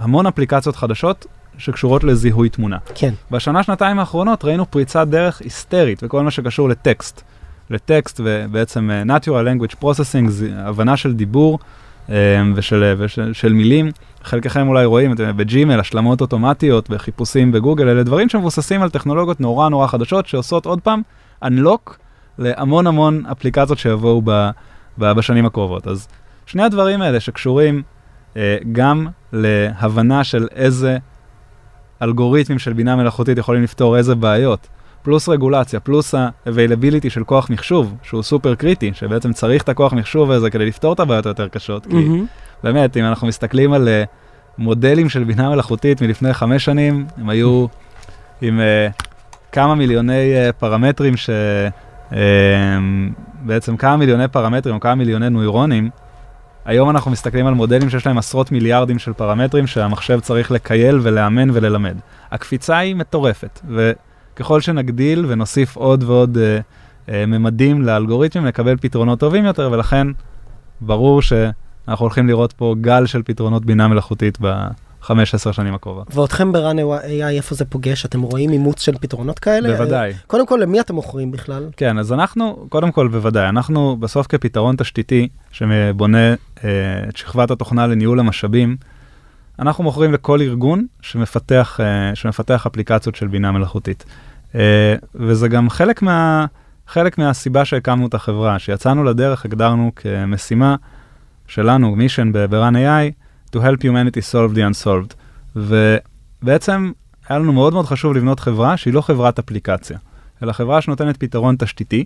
להמון 0.00 0.26
אפליקציות 0.26 0.76
חדשות 0.76 1.26
שקשורות 1.58 2.04
לזיהוי 2.04 2.48
תמונה. 2.48 2.78
כן. 2.94 3.14
בשנה, 3.30 3.62
שנתיים 3.62 3.98
האחרונות 3.98 4.44
ראינו 4.44 4.70
פריצת 4.70 5.06
דרך 5.08 5.40
היסטרית 5.40 6.04
בכל 6.04 6.22
מה 6.22 6.30
שקשור 6.30 6.68
לטקסט. 6.68 7.22
לטקסט 7.70 8.20
ובעצם 8.24 8.90
אה, 8.90 9.02
Natural 9.16 9.24
Language 9.26 9.74
Processing, 9.82 10.44
הבנה 10.56 10.96
של 10.96 11.14
דיבור 11.14 11.58
ושל, 12.54 12.94
ושל 12.98 13.32
של 13.32 13.52
מילים. 13.52 13.90
חלקכם 14.24 14.68
אולי 14.68 14.84
רואים 14.84 15.12
את 15.12 15.16
זה 15.16 15.32
בג'ימל, 15.32 15.80
השלמות 15.80 16.20
אוטומטיות 16.20 16.88
וחיפושים 16.90 17.52
בגוגל, 17.52 17.88
אלה 17.88 18.02
דברים 18.02 18.28
שמבוססים 18.28 18.82
על 18.82 18.90
טכנולוגיות 18.90 19.40
נורא 19.40 19.68
נורא 19.68 19.86
חדשות 19.86 20.26
שעושות 20.26 20.66
עוד 20.66 20.80
פעם 20.80 21.02
unlock 21.44 21.92
להמון 22.38 22.86
המון 22.86 23.26
אפליקציות 23.32 23.78
שיבואו 23.78 24.22
ב, 24.24 24.50
ב, 24.98 25.12
בשנים 25.12 25.46
הקרובות. 25.46 25.86
אז 25.86 26.08
שני 26.46 26.62
הדברים 26.62 27.02
האלה 27.02 27.20
שקשורים 27.20 27.82
אה, 28.36 28.56
גם 28.72 29.06
להבנה 29.32 30.24
של 30.24 30.46
איזה 30.54 30.98
אלגוריתמים 32.02 32.58
של 32.58 32.72
בינה 32.72 32.96
מלאכותית 32.96 33.38
יכולים 33.38 33.62
לפתור 33.62 33.96
איזה 33.96 34.14
בעיות, 34.14 34.68
פלוס 35.04 35.28
רגולציה, 35.28 35.80
פלוס 35.80 36.14
ה-availability 36.14 37.10
של 37.10 37.24
כוח 37.24 37.50
מחשוב, 37.50 37.94
שהוא 38.02 38.22
סופר 38.22 38.54
קריטי, 38.54 38.90
שבעצם 38.94 39.32
צריך 39.32 39.62
את 39.62 39.68
הכוח 39.68 39.92
מחשוב 39.92 40.30
הזה 40.30 40.50
כדי 40.50 40.66
לפתור 40.66 40.92
את 40.92 41.00
הבעיות 41.00 41.26
היותר 41.26 41.48
קשות, 41.48 41.86
כי 41.86 41.94
מהמם. 41.94 42.26
באמת, 42.62 42.96
אם 42.96 43.04
אנחנו 43.04 43.26
מסתכלים 43.26 43.72
על 43.72 43.88
uh, 43.88 44.08
מודלים 44.58 45.08
של 45.08 45.24
בינה 45.24 45.50
מלאכותית 45.50 46.02
מלפני 46.02 46.34
חמש 46.34 46.64
שנים, 46.64 47.06
הם 47.16 47.28
היו 47.28 47.66
עם 48.40 48.60
uh, 48.60 49.04
כמה 49.52 49.74
מיליוני 49.74 50.32
uh, 50.48 50.52
פרמטרים, 50.52 51.16
ש... 51.16 51.30
uh, 52.10 52.14
בעצם 53.40 53.76
כמה 53.76 53.96
מיליוני 53.96 54.28
פרמטרים 54.28 54.74
או 54.74 54.80
כמה 54.80 54.94
מיליוני 54.94 55.30
נוירונים, 55.30 55.90
היום 56.64 56.90
אנחנו 56.90 57.10
מסתכלים 57.10 57.46
על 57.46 57.54
מודלים 57.54 57.90
שיש 57.90 58.06
להם 58.06 58.18
עשרות 58.18 58.52
מיליארדים 58.52 58.98
של 58.98 59.12
פרמטרים 59.12 59.66
שהמחשב 59.66 60.20
צריך 60.20 60.50
לקייל 60.50 60.98
ולאמן 61.02 61.50
וללמד. 61.52 61.96
הקפיצה 62.30 62.78
היא 62.78 62.96
מטורפת, 62.96 63.60
וככל 64.34 64.60
שנגדיל 64.60 65.24
ונוסיף 65.28 65.76
עוד 65.76 66.04
ועוד 66.04 66.38
אה, 66.38 66.58
אה, 67.08 67.26
ממדים 67.26 67.82
לאלגוריתמים, 67.82 68.46
נקבל 68.46 68.76
פתרונות 68.76 69.20
טובים 69.20 69.44
יותר, 69.44 69.68
ולכן 69.72 70.06
ברור 70.80 71.22
שאנחנו 71.22 72.04
הולכים 72.04 72.26
לראות 72.28 72.52
פה 72.52 72.74
גל 72.80 73.06
של 73.06 73.22
פתרונות 73.22 73.64
בינה 73.64 73.88
מלאכותית 73.88 74.38
ב-15 74.40 75.52
שנים 75.52 75.74
הקרובות. 75.74 76.06
ואותכם 76.14 76.52
ב-run 76.52 76.78
AI, 77.04 77.36
איפה 77.36 77.54
זה 77.54 77.64
פוגש? 77.64 78.04
אתם 78.04 78.22
רואים 78.22 78.50
אימוץ 78.50 78.82
של 78.82 78.94
פתרונות 79.00 79.38
כאלה? 79.38 79.76
בוודאי. 79.76 80.12
קודם 80.26 80.46
כל, 80.46 80.58
למי 80.62 80.80
אתם 80.80 80.94
מוכרים 80.94 81.30
בכלל? 81.30 81.68
כן, 81.76 81.98
אז 81.98 82.12
אנחנו, 82.12 82.66
קודם 82.68 82.92
כל 82.92 83.08
בוודאי, 83.08 83.48
אנחנו 83.48 83.96
בסוף 83.96 84.26
כפתרון 84.26 84.76
תשתיתי 84.76 85.28
שבונה 85.52 86.34
אה, 86.64 86.68
את 87.08 87.16
שכבת 87.16 87.50
התוכנה 87.50 87.86
לניהול 87.86 88.20
המשאבים, 88.20 88.76
אנחנו 89.58 89.84
מוכרים 89.84 90.12
לכל 90.12 90.40
ארגון 90.40 90.86
שמפתח, 91.00 91.80
אה, 91.80 92.14
שמפתח 92.14 92.66
אפליקציות 92.66 93.14
של 93.14 93.26
בינה 93.26 93.52
מלאכותית. 93.52 94.04
אה, 94.54 94.94
וזה 95.14 95.48
גם 95.48 95.70
חלק, 95.70 96.02
מה, 96.02 96.46
חלק 96.86 97.18
מהסיבה 97.18 97.64
שהקמנו 97.64 98.06
את 98.06 98.14
החברה, 98.14 98.58
שיצאנו 98.58 99.04
לדרך, 99.04 99.44
הגדרנו 99.44 99.92
כמשימה 99.96 100.76
שלנו, 101.46 101.96
מישן 101.96 102.32
ב-run 102.32 102.74
AI, 102.74 103.12
to 103.56 103.58
help 103.58 103.82
humanity 103.82 104.32
solve 104.32 104.56
the 104.56 104.84
unsolved. 104.84 105.14
ובעצם 105.56 106.92
היה 107.28 107.38
לנו 107.38 107.52
מאוד 107.52 107.72
מאוד 107.72 107.86
חשוב 107.86 108.14
לבנות 108.14 108.40
חברה 108.40 108.76
שהיא 108.76 108.94
לא 108.94 109.00
חברת 109.00 109.38
אפליקציה. 109.38 109.98
אלא 110.42 110.52
חברה 110.52 110.80
שנותנת 110.80 111.16
פתרון 111.16 111.56
תשתיתי. 111.58 112.04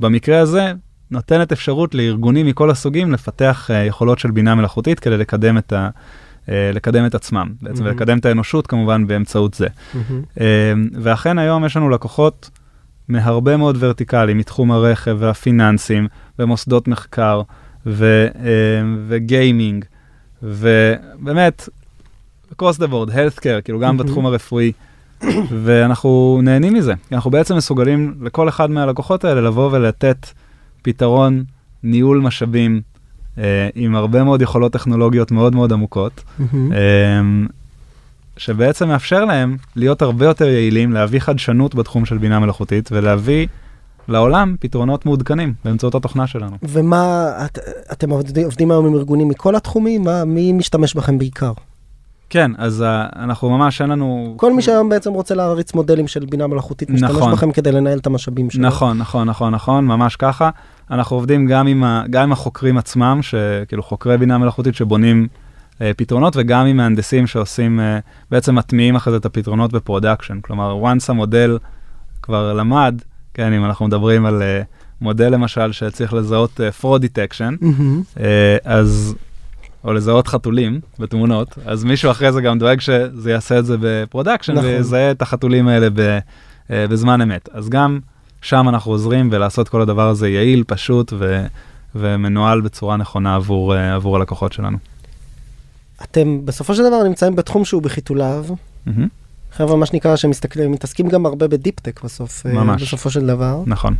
במקרה 0.00 0.40
הזה, 0.40 0.72
נותנת 1.10 1.52
אפשרות 1.52 1.94
לארגונים 1.94 2.46
מכל 2.46 2.70
הסוגים 2.70 3.12
לפתח 3.12 3.70
uh, 3.70 3.72
יכולות 3.88 4.18
של 4.18 4.30
בינה 4.30 4.54
מלאכותית 4.54 5.00
כדי 5.00 5.16
לקדם 5.16 5.58
את, 5.58 5.72
ה, 5.72 5.88
לקדם 6.74 7.06
את 7.06 7.14
עצמם, 7.14 7.48
בעצם, 7.62 7.82
מהמם. 7.82 7.96
ולקדם 7.96 8.18
את 8.18 8.26
האנושות 8.26 8.66
כמובן 8.66 9.06
באמצעות 9.06 9.54
זה. 9.54 9.66
מהמם. 9.94 10.22
Uh, 10.34 10.40
ואכן 11.02 11.38
היום 11.38 11.64
יש 11.64 11.76
לנו 11.76 11.88
לקוחות 11.88 12.50
מהרבה 13.08 13.56
מאוד 13.56 13.76
ורטיקלים, 13.80 14.38
מתחום 14.38 14.72
הרכב 14.72 15.16
והפיננסים, 15.18 16.08
ומוסדות 16.38 16.88
מחקר, 16.88 17.42
ו, 17.86 18.26
uh, 18.32 18.38
וגיימינג, 19.08 19.84
ובאמת, 20.42 21.68
across 22.52 22.78
the 22.78 22.86
board, 22.90 23.10
healthcare, 23.10 23.60
כאילו 23.64 23.80
גם 23.80 23.96
מהמם. 23.96 23.96
בתחום 23.96 24.26
הרפואי. 24.26 24.72
ואנחנו 25.64 26.40
נהנים 26.42 26.74
מזה. 26.74 26.94
אנחנו 27.12 27.30
בעצם 27.30 27.56
מסוגלים 27.56 28.14
לכל 28.22 28.48
אחד 28.48 28.70
מהלקוחות 28.70 29.24
האלה 29.24 29.40
לבוא 29.40 29.68
ולתת 29.72 30.26
פתרון 30.82 31.44
ניהול 31.82 32.20
משאבים 32.20 32.72
אה, 32.76 32.80
עם 33.74 33.94
הרבה 33.94 34.24
מאוד 34.24 34.42
יכולות 34.42 34.72
טכנולוגיות 34.72 35.30
מאוד 35.30 35.54
מאוד 35.54 35.72
עמוקות. 35.72 36.24
אה, 36.72 37.20
שבעצם 38.36 38.88
מאפשר 38.88 39.24
להם 39.24 39.56
להיות 39.76 40.02
הרבה 40.02 40.26
יותר 40.26 40.48
יעילים, 40.48 40.92
להביא 40.92 41.20
חדשנות 41.20 41.74
בתחום 41.74 42.04
של 42.04 42.18
בינה 42.18 42.38
מלאכותית 42.40 42.88
ולהביא 42.92 43.46
לעולם 44.08 44.56
פתרונות 44.60 45.06
מעודכנים 45.06 45.54
באמצעות 45.64 45.94
התוכנה 45.94 46.26
שלנו. 46.26 46.56
ומה, 46.62 47.30
את, 47.44 47.58
אתם 47.92 48.10
עובדים, 48.10 48.44
עובדים 48.44 48.70
היום 48.70 48.86
עם 48.86 48.94
ארגונים 48.94 49.28
מכל 49.28 49.56
התחומים? 49.56 50.02
מה, 50.02 50.24
מי 50.24 50.52
משתמש 50.52 50.94
בכם 50.94 51.18
בעיקר? 51.18 51.52
כן, 52.30 52.50
אז 52.58 52.84
uh, 52.86 53.18
אנחנו 53.18 53.50
ממש 53.50 53.80
אין 53.80 53.90
לנו... 53.90 54.34
כל 54.36 54.52
מי 54.52 54.62
שהיום 54.62 54.88
בעצם 54.88 55.12
רוצה 55.12 55.34
להריץ 55.34 55.74
מודלים 55.74 56.08
של 56.08 56.24
בינה 56.24 56.46
מלאכותית, 56.46 56.90
משתמש 56.90 57.10
נכון. 57.10 57.32
בכם 57.32 57.52
כדי 57.52 57.72
לנהל 57.72 57.98
את 57.98 58.06
המשאבים 58.06 58.50
שלו. 58.50 58.62
נכון, 58.62 58.98
נכון, 58.98 59.28
נכון, 59.28 59.54
נכון, 59.54 59.86
ממש 59.86 60.16
ככה. 60.16 60.50
אנחנו 60.90 61.16
עובדים 61.16 61.46
גם 61.46 61.66
עם, 61.66 61.84
ה, 61.84 62.04
גם 62.10 62.22
עם 62.22 62.32
החוקרים 62.32 62.78
עצמם, 62.78 63.18
שכאילו 63.22 63.82
חוקרי 63.82 64.18
בינה 64.18 64.38
מלאכותית 64.38 64.74
שבונים 64.74 65.28
אה, 65.80 65.90
פתרונות, 65.96 66.34
וגם 66.36 66.66
עם 66.66 66.76
מהנדסים 66.76 67.26
שעושים, 67.26 67.80
אה, 67.80 67.98
בעצם 68.30 68.54
מטמיעים 68.54 68.96
אחרי 68.96 69.10
זה 69.10 69.16
את 69.16 69.24
הפתרונות 69.24 69.72
ב 69.72 69.78
production. 69.78 70.40
כלומר, 70.40 70.82
once 70.82 71.04
המודל 71.08 71.58
כבר 72.22 72.52
למד, 72.52 73.02
כן, 73.34 73.52
אם 73.52 73.64
אנחנו 73.64 73.86
מדברים 73.86 74.26
על 74.26 74.42
אה, 74.42 74.62
מודל 75.00 75.28
למשל 75.28 75.72
שצריך 75.72 76.12
לזהות 76.12 76.60
אה, 76.60 76.68
fraud 76.82 77.02
detection, 77.02 77.54
מהמם. 77.60 78.02
אה, 78.20 78.56
אז, 78.64 79.14
או 79.84 79.92
לזהות 79.92 80.28
חתולים 80.28 80.80
בתמונות, 80.98 81.58
אז 81.66 81.84
מישהו 81.84 82.10
אחרי 82.10 82.32
זה 82.32 82.40
גם 82.40 82.58
דואג 82.58 82.80
שזה 82.80 83.30
יעשה 83.30 83.58
את 83.58 83.66
זה 83.66 83.76
ב 83.80 83.86
production, 83.86 84.52
נכון. 84.52 84.64
ויזהה 84.64 85.10
את 85.10 85.22
החתולים 85.22 85.68
האלה 85.68 85.90
ב, 85.90 86.18
אה, 86.70 86.86
בזמן 86.88 87.20
אמת. 87.20 87.48
אז 87.52 87.68
גם 87.68 87.98
שם 88.42 88.68
אנחנו 88.68 88.92
עוזרים 88.92 89.28
ולעשות 89.32 89.68
כל 89.68 89.80
הדבר 89.82 90.08
הזה 90.08 90.28
יעיל, 90.28 90.64
פשוט 90.66 91.12
ו, 91.18 91.46
ומנוהל 91.94 92.60
בצורה 92.60 92.96
נכונה 92.96 93.34
עבור, 93.34 93.76
אה, 93.76 93.94
עבור 93.94 94.16
הלקוחות 94.16 94.52
שלנו. 94.52 94.78
אתם 96.02 96.40
בסופו 96.44 96.74
של 96.74 96.82
דבר 96.82 97.02
נמצאים 97.02 97.36
בתחום 97.36 97.64
שהוא 97.64 97.82
בחיתוליו. 97.82 98.44
מהמם, 98.86 99.08
חבר'ה, 99.52 99.76
מה 99.76 99.86
שנקרא, 99.86 100.16
שמתעסקים 100.16 101.08
גם 101.08 101.26
הרבה 101.26 101.48
ב 101.48 101.54
deep 101.54 101.79
tech 101.79 102.04
בסוף, 102.04 102.46
אה, 102.46 102.52
ממש. 102.52 102.82
בסופו 102.82 103.10
של 103.10 103.26
דבר. 103.26 103.62
נכון. 103.66 103.94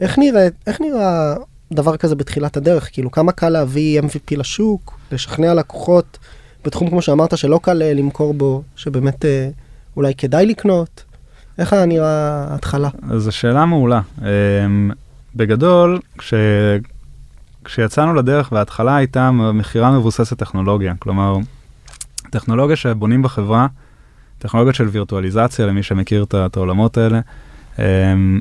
איך 0.00 0.18
נראה, 0.18 0.48
איך 0.66 0.80
נראה 0.80 1.34
דבר 1.72 1.96
כזה 1.96 2.14
בתחילת 2.14 2.56
הדרך? 2.56 2.88
כאילו, 2.92 3.10
כמה 3.10 3.32
קל 3.32 3.48
להביא 3.48 4.00
MVP 4.00 4.36
לשוק, 4.36 4.98
לשכנע 5.12 5.54
לקוחות, 5.54 6.18
בתחום 6.64 6.90
כמו 6.90 7.02
שאמרת 7.02 7.38
שלא 7.38 7.60
קל 7.62 7.82
אה, 7.82 7.94
למכור 7.94 8.34
בו, 8.34 8.62
שבאמת 8.76 9.24
אולי 9.96 10.14
כדאי 10.14 10.46
לקנות? 10.46 11.04
איך 11.58 11.72
היה 11.72 11.86
נראה 11.86 12.46
ההתחלה? 12.50 12.88
זו 13.16 13.32
שאלה 13.32 13.66
מעולה. 13.66 14.00
אמ, 14.18 14.90
בגדול, 15.34 16.00
כש... 16.18 16.34
כשיצאנו 17.64 18.14
לדרך 18.14 18.50
בהתחלה 18.50 18.96
הייתה 18.96 19.30
מכירה 19.30 19.90
מבוססת 19.90 20.38
טכנולוגיה, 20.38 20.94
כלומר, 20.98 21.36
טכנולוגיה 22.30 22.76
שבונים 22.76 23.22
בחברה, 23.22 23.66
טכנולוגיה 24.38 24.74
של 24.74 24.88
וירטואליזציה, 24.88 25.66
למי 25.66 25.82
שמכיר 25.82 26.26
את 26.46 26.56
העולמות 26.56 26.98
האלה, 26.98 27.20
אמ, 27.78 28.40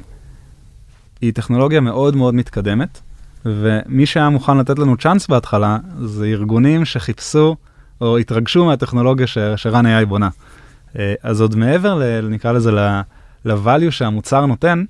היא 1.22 1.34
טכנולוגיה 1.34 1.80
מאוד 1.80 2.16
מאוד 2.16 2.36
מתקדמת, 2.36 3.00
ומי 3.46 4.06
שהיה 4.06 4.30
מוכן 4.30 4.58
לתת 4.58 4.80
לנו 4.80 4.98
צ'אנס 4.98 5.28
בהתחלה, 5.28 5.78
זה 6.02 6.26
ארגונים 6.26 6.86
שחיפשו 6.86 7.56
או 8.02 8.18
התרגשו 8.18 8.66
מהטכנולוגיה 8.66 9.28
שרן 9.56 9.86
AI 9.86 10.06
בונה. 10.06 10.30
אה, 11.00 11.14
אז 11.24 11.42
עוד 11.42 11.56
מעבר, 11.56 11.96
ל, 11.96 12.28
נקרא 12.30 12.52
לזה, 12.52 12.72
ל-value 13.46 13.92
שהמוצר 13.92 14.46
נותן, 14.46 14.84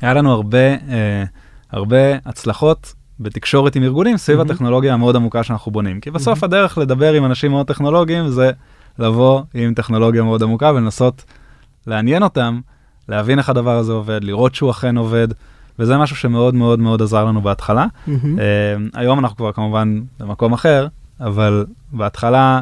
היה 0.00 0.14
לנו 0.14 0.32
הרבה, 0.32 0.58
אה, 0.58 1.24
הרבה 1.72 1.96
הצלחות 2.26 2.94
בתקשורת 3.20 3.76
עם 3.76 3.82
ארגונים 3.82 4.16
סביב 4.16 4.38
Mhm. 4.38 4.42
הטכנולוגיה 4.42 4.94
המאוד 4.94 5.16
עמוקה 5.16 5.42
שאנחנו 5.42 5.72
בונים. 5.72 6.00
כי 6.00 6.10
בסוף 6.10 6.42
Mhm. 6.42 6.46
הדרך 6.46 6.78
לדבר 6.78 7.12
עם 7.12 7.24
אנשים 7.24 7.50
מאוד 7.50 7.66
טכנולוגיים 7.66 8.28
זה 8.28 8.50
לבוא 8.98 9.42
עם 9.54 9.74
טכנולוגיה 9.74 10.22
מאוד 10.22 10.42
עמוקה 10.42 10.72
ולנסות 10.74 11.24
לעניין 11.86 12.22
אותם, 12.22 12.60
להבין 13.08 13.38
איך 13.38 13.48
הדבר 13.48 13.76
הזה 13.76 13.92
עובד, 13.92 14.24
לראות 14.24 14.54
שהוא 14.54 14.70
אכן 14.70 14.96
עובד, 14.96 15.28
וזה 15.78 15.98
משהו 15.98 16.16
שמאוד 16.16 16.54
מאוד 16.54 16.78
מאוד 16.78 17.02
עזר 17.02 17.24
לנו 17.24 17.40
בהתחלה. 17.42 17.86
מהמם. 18.06 18.38
אה, 18.38 18.44
היום 18.94 19.18
אנחנו 19.18 19.36
כבר 19.36 19.52
כמובן 19.52 20.00
במקום 20.20 20.52
אחר, 20.52 20.86
אבל 21.20 21.66
בהתחלה 21.92 22.60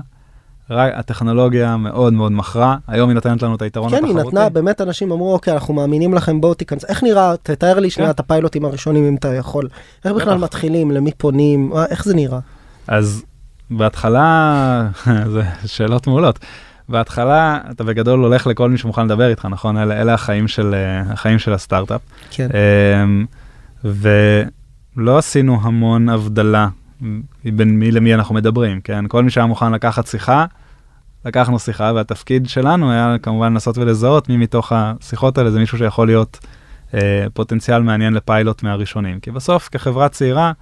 הטכנולוגיה 0.71 1.77
מאוד 1.77 2.13
מאוד 2.13 2.33
מכרה, 2.33 2.77
היום 2.89 3.09
היא 3.09 3.15
נותנת 3.15 3.43
לנו 3.43 3.55
את 3.55 3.63
היתרון 3.63 3.91
כן, 3.91 3.97
התחרותי. 3.97 4.19
היא 4.21 4.27
נתנה, 4.27 4.49
באמת 4.49 4.81
אנשים 4.81 5.13
אמרו, 5.13 5.33
אוקיי, 5.33 5.53
אנחנו 5.55 5.75
מאמינים 5.75 6.15
לכם, 6.15 6.41
בואו 6.41 6.55
תיכנס. 6.55 6.85
איך 6.85 7.03
נראה, 7.03 7.35
תתאר 7.43 7.79
לי 7.79 7.91
שנייה 7.91 8.09
כן. 8.09 8.15
את 8.15 8.21
הפיילוטים 8.21 8.65
הראשונים, 8.65 9.05
אם 9.05 9.15
אתה 9.15 9.35
יכול. 9.35 9.69
איך 10.05 10.13
בכלל 10.13 10.35
בטח. 10.35 10.43
מתחילים, 10.45 10.91
למי 10.91 11.11
פונים, 11.17 11.69
מה- 11.69 11.85
איך 11.87 12.05
זה 12.05 12.15
נראה? 12.15 12.39
אז 12.89 13.23
בהתחלה, 13.71 14.89
זה 15.33 15.43
שאלות 15.67 16.07
מעולות. 16.07 16.39
בהתחלה 16.89 17.59
אתה 17.71 17.85
בגדול 17.85 18.21
הולך 18.21 18.47
לכל 18.47 18.71
מי 18.71 18.79
שמוכן 18.79 19.05
לדבר 19.05 19.29
איתך, 19.31 19.45
נכון? 19.51 19.77
אלה, 19.77 20.01
אלה 20.01 20.15
החיים, 20.15 20.49
של, 20.49 20.75
אה, 20.75 21.13
החיים 21.13 21.39
של 21.39 21.53
הסטארט-אפ. 21.53 22.01
כן. 22.31 22.49
אמ, 23.05 23.27
ולא 23.85 25.19
עשינו 25.19 25.59
המון 25.63 26.09
הבדלה 26.09 26.69
בין 27.45 27.79
מי 27.79 27.91
למי 27.91 28.15
אנחנו 28.15 28.35
מדברים, 28.35 28.81
כן? 28.81 29.05
כל 29.09 29.23
מי 29.25 29.31
שהיה 29.31 29.47
מוכן 29.47 29.73
לקחת 29.73 30.07
שיחה, 30.07 30.47
לקחנו 31.25 31.59
שיחה, 31.59 31.93
והתפקיד 31.95 32.49
שלנו 32.49 32.93
היה 32.93 33.17
כמובן 33.23 33.53
לנסות 33.53 33.79
ולזהות 33.79 34.29
מי 34.29 34.37
מתוך 34.37 34.73
השיחות 34.75 35.39
האלה 35.39 35.51
זה 35.51 35.59
מישהו 35.59 35.79
שיכול 35.79 36.07
להיות 36.07 36.39
אה, 36.95 37.27
פוטנציאל 37.35 37.83
מעניין 37.83 38.15
לפיילוט 38.15 38.63
מהראשונים. 38.63 39.21
כי 39.21 39.31
בסוף, 39.31 39.69
כחברה 39.73 40.09
צעירה, 40.09 40.53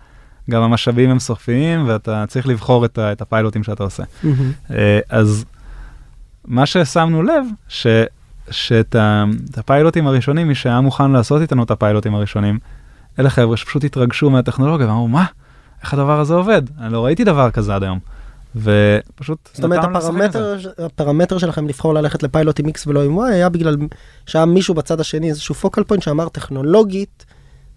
גם 0.50 0.62
המשאבים 0.62 1.10
הם 1.10 1.18
סופיים, 1.18 1.88
ואתה 1.88 2.24
צריך 2.28 2.46
לבחור 2.46 2.84
את, 2.84 2.98
ה- 2.98 3.12
את 3.12 3.20
הפיילוטים 3.22 3.62
שאתה 3.64 3.82
עושה. 3.82 4.02
מהמם. 4.22 4.52
אה, 4.70 5.00
אז 5.08 5.44
מה 6.44 6.66
ששמנו 6.66 7.22
לב, 7.22 7.44
ש, 7.68 7.86
שאת 8.50 8.96
הפיילוטים 9.56 10.06
הראשונים, 10.06 10.48
מי 10.48 10.54
שהיה 10.54 10.80
מוכן 10.80 11.10
לעשות 11.10 11.42
איתנו 11.42 11.62
את 11.62 11.70
הפיילוטים 11.70 12.14
הראשונים, 12.14 12.58
אלה 13.18 13.30
חבר'ה 13.30 13.56
שפשוט 13.56 13.84
התרגשו 13.84 14.30
מהטכנולוגיה 14.30 14.86
ואמרו, 14.86 15.08
מה? 15.08 15.24
איך 15.82 15.94
הדבר 15.94 16.20
הזה 16.20 16.34
עובד? 16.34 16.62
אני 16.80 16.92
לא 16.92 17.04
ראיתי 17.04 17.24
דבר 17.24 17.50
כזה 17.50 17.74
עד 17.74 17.82
היום. 17.82 17.98
ופשוט 18.56 19.48
זאת 19.54 19.64
אומרת, 19.64 19.82
זה. 19.82 19.98
הפרמטר, 19.98 20.56
הפרמטר 20.78 21.38
שלכם 21.38 21.68
לבחור 21.68 21.94
ללכת 21.94 22.22
לפיילוט 22.22 22.60
עם 22.60 22.66
X 22.66 22.84
ולא 22.86 23.04
עם 23.04 23.18
Y 23.18 23.22
היה 23.22 23.48
בגלל 23.48 23.76
שהיה 24.26 24.44
מישהו 24.44 24.74
בצד 24.74 25.00
השני, 25.00 25.28
איזשהו 25.28 25.54
פוקל 25.54 25.84
פוינט 25.84 26.02
שאמר 26.02 26.28
טכנולוגית, 26.28 27.26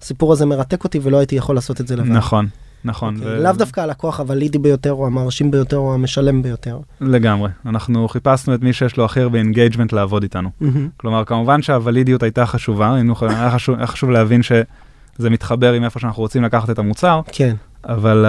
הסיפור 0.01 0.33
הזה 0.33 0.45
מרתק 0.45 0.83
אותי 0.83 0.99
ולא 1.03 1.17
הייתי 1.17 1.35
יכול 1.35 1.55
לעשות 1.55 1.81
את 1.81 1.87
זה 1.87 1.95
לבד. 1.95 2.09
נכון, 2.09 2.47
נכון. 2.85 3.15
אוקיי, 3.15 3.39
לאו 3.39 3.51
דווקא 3.51 3.81
הלקוח 3.81 4.19
הוולידי 4.19 4.57
ביותר 4.57 4.91
או 4.91 5.07
המרשים 5.07 5.51
ביותר 5.51 5.77
או 5.77 5.93
המשלם 5.93 6.41
ביותר. 6.41 6.79
לגמרי. 7.01 7.49
אנחנו 7.65 8.07
חיפשנו 8.07 8.55
את 8.55 8.61
מי 8.61 8.73
שיש 8.73 8.97
לו 8.97 9.05
הכי 9.05 9.21
הרבה 9.21 9.39
engagement 9.39 9.93
לעבוד 9.93 10.23
איתנו. 10.23 10.49
מהמם. 10.61 10.89
כלומר, 10.97 11.25
כמובן 11.25 11.61
שה 11.61 11.78
validity 11.78 12.23
הייתה 12.23 12.45
חשובה, 12.45 12.95
היה 13.21 13.51
חשוב, 13.51 13.75
היה 13.77 13.87
חשוב 13.87 14.09
להבין 14.09 14.43
שזה 14.43 15.29
מתחבר 15.29 15.73
עם 15.73 15.83
איפה 15.83 15.99
שאנחנו 15.99 16.21
רוצים 16.23 16.43
לקחת 16.43 16.69
את 16.69 16.79
המוצר, 16.79 17.21
כן. 17.31 17.55
אבל 17.85 18.25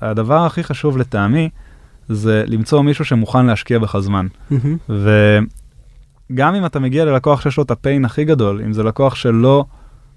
הדבר 0.00 0.46
הכי 0.46 0.62
חשוב 0.64 0.98
לטעמי 0.98 1.48
זה 2.08 2.44
למצוא 2.46 2.82
מישהו 2.82 3.04
שמוכן 3.04 3.46
להשקיע 3.46 3.78
בך 3.78 3.98
זמן. 3.98 4.26
וגם 6.30 6.54
אם 6.54 6.66
אתה 6.66 6.78
מגיע 6.78 7.04
ללקוח 7.04 7.40
שיש 7.40 7.56
לו 7.56 7.62
את 7.62 7.70
ה 7.70 7.77
pain 7.77 8.04
הכי 8.04 8.24
גדול, 8.24 8.62
אם 8.64 8.72
זה 8.72 8.82
לקוח 8.82 9.14
שלא 9.14 9.64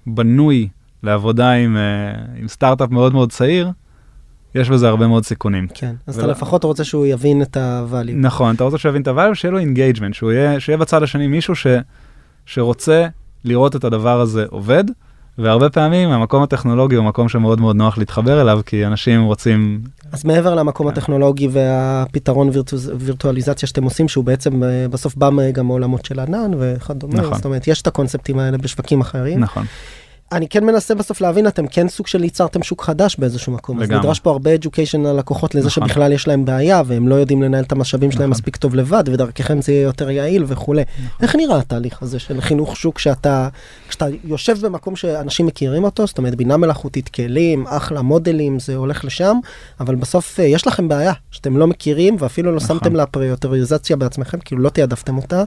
בנוי 0.08 0.68
לעבודה 1.04 1.52
עם, 1.52 1.78
אה, 1.78 1.82
עם 2.40 2.48
סטארט-אפ 2.48 2.90
מאוד 2.90 3.14
מאוד 3.14 3.32
צעיר, 3.32 3.72
יש 4.56 4.70
בזה 4.70 4.88
הרבה 4.90 5.08
מאוד 5.08 5.26
סיכונים. 5.26 5.68
כן. 5.74 5.96
אז 6.08 6.16
אתה 6.16 6.24
ולא- 6.24 6.34
לפחות 6.34 6.64
רוצה 6.64 6.84
שהוא 6.84 7.06
יבין 7.06 7.42
את 7.42 7.58
ה 7.58 7.65
value. 7.65 8.12
נכון, 8.16 8.56
אתה 8.56 8.64
רוצה 8.64 8.78
שהוא 8.78 8.90
יבין 8.90 9.02
את 9.02 9.08
ה 9.08 9.11
value, 9.11 9.34
שיהיה 9.36 9.52
לו 9.52 9.58
engagement, 9.60 10.14
שיהיה 10.60 10.78
בצד 10.78 11.04
השני 11.04 11.28
מישהו 11.28 11.56
ש, 11.56 11.68
שרוצה 12.46 13.08
לראות 13.46 13.76
את 13.76 13.84
הדבר 13.84 14.22
הזה 14.22 14.46
עובד, 14.50 14.84
והרבה 15.38 15.70
פעמים 15.70 16.10
המקום 16.10 16.44
הטכנולוגי 16.44 16.96
הוא 16.96 17.06
מקום 17.06 17.30
שמאוד 17.30 17.62
מאוד 17.62 17.76
נוח 17.76 17.98
להתחבר 17.98 18.42
אליו, 18.42 18.60
כי 18.66 18.86
אנשים 18.86 19.24
רוצים... 19.24 19.82
אז 20.12 20.26
מעבר 20.26 20.56
למקום 20.56 20.88
כן. 20.88 20.94
הטכנולוגי 20.94 21.48
והפתרון 21.52 22.50
וירטו- 22.50 22.96
וירטואליזציה 23.00 23.68
שאתם 23.68 23.84
עושים, 23.84 24.08
שהוא 24.08 24.24
בעצם 24.24 24.64
אה, 24.64 24.86
בסוף 24.90 25.16
בא 25.16 25.30
גם 25.54 25.68
מעולמות 25.68 26.06
של 26.06 26.20
ענן 26.20 26.52
וכדומה, 26.60 27.14
נכון. 27.22 27.36
זאת 27.36 27.46
אומרת, 27.46 27.68
יש 27.68 27.82
את 27.82 27.88
הקונספטים 27.88 28.40
האלה 28.40 28.58
בשווקים 28.58 29.02
אחרים. 29.02 29.40
נכון, 29.40 29.66
אני 30.34 30.48
כן 30.48 30.66
מנסה 30.66 30.96
בסוף 30.96 31.22
להבין, 31.22 31.48
אתם 31.48 31.68
כן 31.68 31.90
סוג 31.90 32.08
של 32.08 32.24
ייצרתם 32.24 32.64
שוק 32.64 32.84
חדש 32.84 33.16
באיזשהו 33.20 33.54
מקום. 33.54 33.78
אז 33.78 33.84
לגמרי. 33.84 34.00
נדרש 34.00 34.20
פה 34.20 34.30
הרבה 34.32 34.56
education 34.56 34.98
ללקוחות 34.98 35.56
לזה 35.56 35.68
נכון. 35.68 35.88
שבכלל 35.88 36.12
יש 36.12 36.28
להם 36.28 36.46
בעיה, 36.46 36.82
והם 36.86 37.08
לא 37.08 37.16
יודעים 37.16 37.42
לנהל 37.42 37.64
את 37.64 37.72
המשאבים 37.72 38.12
שלהם 38.12 38.30
נכון. 38.30 38.32
מספיק 38.32 38.56
טוב 38.56 38.76
לבד, 38.76 39.04
ודרככם 39.08 39.62
זה 39.62 39.72
יהיה 39.72 39.84
יותר 39.84 40.10
יעיל 40.10 40.44
וכולי. 40.48 40.84
איך 41.22 41.36
נראה 41.36 41.58
התהליך 41.58 42.02
הזה 42.02 42.20
של 42.20 42.42
חינוך 42.42 42.78
שוק 42.78 43.00
שאתה, 43.00 43.48
כשאתה 43.90 44.06
יושב 44.24 44.58
במקום 44.66 44.96
שאנשים 44.96 45.46
מכירים 45.46 45.84
אותו, 45.84 46.08
זאת 46.08 46.18
אומרת 46.18 46.36
בינה 46.36 46.58
מלאכותית, 46.58 47.10
כלים, 47.10 47.68
אחלה 47.68 48.02
מודלים, 48.02 48.60
זה 48.60 48.76
הולך 48.76 49.06
לשם, 49.06 49.38
אבל 49.80 49.96
בסוף 49.96 50.40
אה, 50.40 50.46
יש 50.46 50.68
לכם 50.68 50.88
בעיה 50.88 51.14
שאתם 51.32 51.58
לא 51.58 51.68
מכירים 51.68 52.16
ואפילו 52.20 52.52
לא 52.52 52.58
נכון. 52.58 52.68
שמתם 52.68 52.96
לה 52.96 53.06
פריוטריזציה 53.06 53.96
בעצמכם, 53.96 54.40
כאילו 54.40 54.62
לא 54.62 54.70
תעדפתם 54.70 55.18
אותה. 55.18 55.44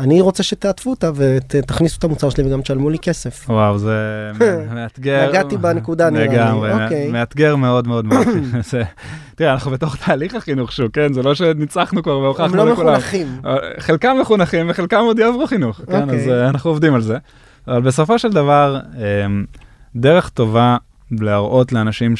אני 0.00 0.20
רוצה 0.20 0.42
שתעטפו 0.42 0.90
אותה 0.90 1.10
ותכניסו 1.14 1.98
את 1.98 2.04
המוצר 2.04 2.30
שלי 2.30 2.44
וגם 2.44 2.62
תשלמו 2.62 2.90
לי 2.90 2.98
כסף. 2.98 3.50
וואו, 3.50 3.78
זה 3.78 4.30
מאתגר. 4.74 5.28
נגעתי 5.28 5.56
בנקודה, 5.56 6.10
נראה 6.10 6.26
לי, 6.26 6.36
לגמרי, 6.36 6.84
אוקיי. 6.84 7.10
מאתגר 7.10 7.56
מאוד 7.56 7.88
מאוד 7.88 8.04
מאוד. 8.04 8.26
תראה, 9.36 9.52
אנחנו 9.52 9.70
בתוך 9.70 9.96
תהליך 9.96 10.34
החינוך 10.34 10.72
שוק, 10.72 10.94
כן? 10.94 11.12
זה 11.12 11.22
לא 11.22 11.34
שניצחנו 11.34 12.02
כבר 12.02 12.12
הם 12.12 12.22
והוכחנו 12.22 12.56
לא 12.56 12.72
לכולם. 12.72 12.88
מחונכים. 12.92 13.26
אה, 13.46 13.56
חלקם 13.78 14.16
מחונכים 14.20 14.70
וחלקם 14.70 15.00
עוד 15.00 15.18
יעברו 15.18 15.46
חינוך, 15.46 15.80
כן, 15.86 16.02
אוקיי. 16.02 16.20
אז 16.20 16.28
אה, 16.28 16.48
אנחנו 16.48 16.70
עובדים 16.70 16.94
על 16.94 17.00
זה. 17.00 17.18
אבל 17.68 17.80
בסופו 17.80 18.18
של 18.18 18.32
דבר, 18.32 18.80
אמ, 18.96 19.44
דרך 19.96 20.28
טובה 20.28 20.76
להראות 21.10 21.72
לאנשים 21.72 22.14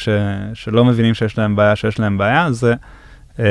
שלא 0.53 0.85
מבינים 0.85 1.13
שיש 1.13 1.37
להם 1.37 1.55
בעיה, 1.55 1.75
שיש 1.75 1.99
להם 1.99 2.17
בעיה, 2.17 2.51
זה 2.51 2.73
אמ, 3.39 3.43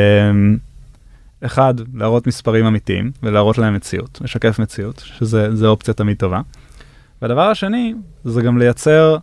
אחד, 1.44 1.74
להראות 1.94 2.26
מספרים 2.26 2.66
אמיתיים 2.66 3.10
ולהראות 3.22 3.58
להם 3.58 3.74
מציאות, 3.74 4.20
לשקף 4.24 4.58
מציאות, 4.58 5.02
שזה 5.06 5.56
זה 5.56 5.66
אופציה 5.66 5.94
תמיד 5.94 6.16
טובה. 6.16 6.40
והדבר 7.22 7.48
השני, 7.48 7.94
זה 8.24 8.42
גם 8.42 8.58
לייצר, 8.58 9.16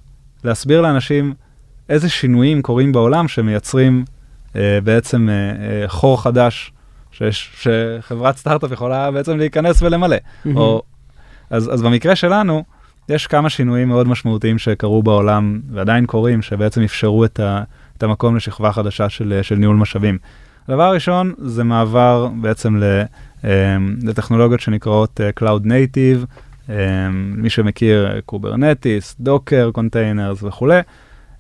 להסביר 0.44 0.82
לאנשים 0.82 1.34
איזה 1.90 2.10
שינויים 2.10 2.62
קורים 2.62 2.92
בעולם 2.92 3.28
שמייצרים 3.28 4.06
אה, 4.56 4.80
בעצם 4.84 5.30
אה, 5.30 5.34
אה, 5.34 5.88
חור 5.88 6.22
חדש 6.22 6.72
שיש, 7.12 7.52
שחברת 7.62 8.38
סטארט-אפ 8.38 8.72
יכולה 8.72 9.12
בעצם 9.12 9.38
להיכנס 9.38 9.82
ולמלא. 9.82 10.18
או, 10.56 10.82
אז, 11.50 11.74
אז 11.74 11.82
במקרה 11.82 12.16
שלנו, 12.16 12.64
יש 13.10 13.28
כמה 13.28 13.50
שינויים 13.50 13.88
מאוד 13.88 14.08
משמעותיים 14.08 14.58
שקרו 14.58 15.04
בעולם 15.04 15.60
ועדיין 15.72 16.06
קורים, 16.06 16.42
שבעצם 16.42 16.82
אפשרו 16.82 17.26
את, 17.26 17.40
ה, 17.40 17.64
את 17.98 18.04
המקום 18.04 18.36
לשכבה 18.36 18.72
חדשה 18.72 19.10
של, 19.10 19.40
של 19.42 19.56
ניהול 19.56 19.76
משאבים. 19.76 20.18
הדבר 20.70 20.84
הראשון 20.84 21.34
זה 21.38 21.64
מעבר 21.64 22.30
בעצם 22.42 22.80
אה, 23.44 23.78
לטכנולוגיות 24.04 24.60
שנקראות 24.60 25.22
אה, 25.22 25.30
Cloud 25.40 25.66
Native, 25.66 26.26
אה, 26.70 27.10
מי 27.12 27.50
שמכיר 27.50 28.22
Kubernetes, 28.26 29.16
Docker, 29.20 29.70
containers 29.74 30.44
וכולי, 30.44 30.80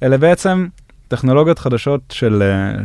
אלה 0.03 0.17
בעצם 0.17 0.67
טכנולוגיות 1.07 1.59
חדשות 1.59 2.01
של, 2.11 2.43
אה, 2.43 2.81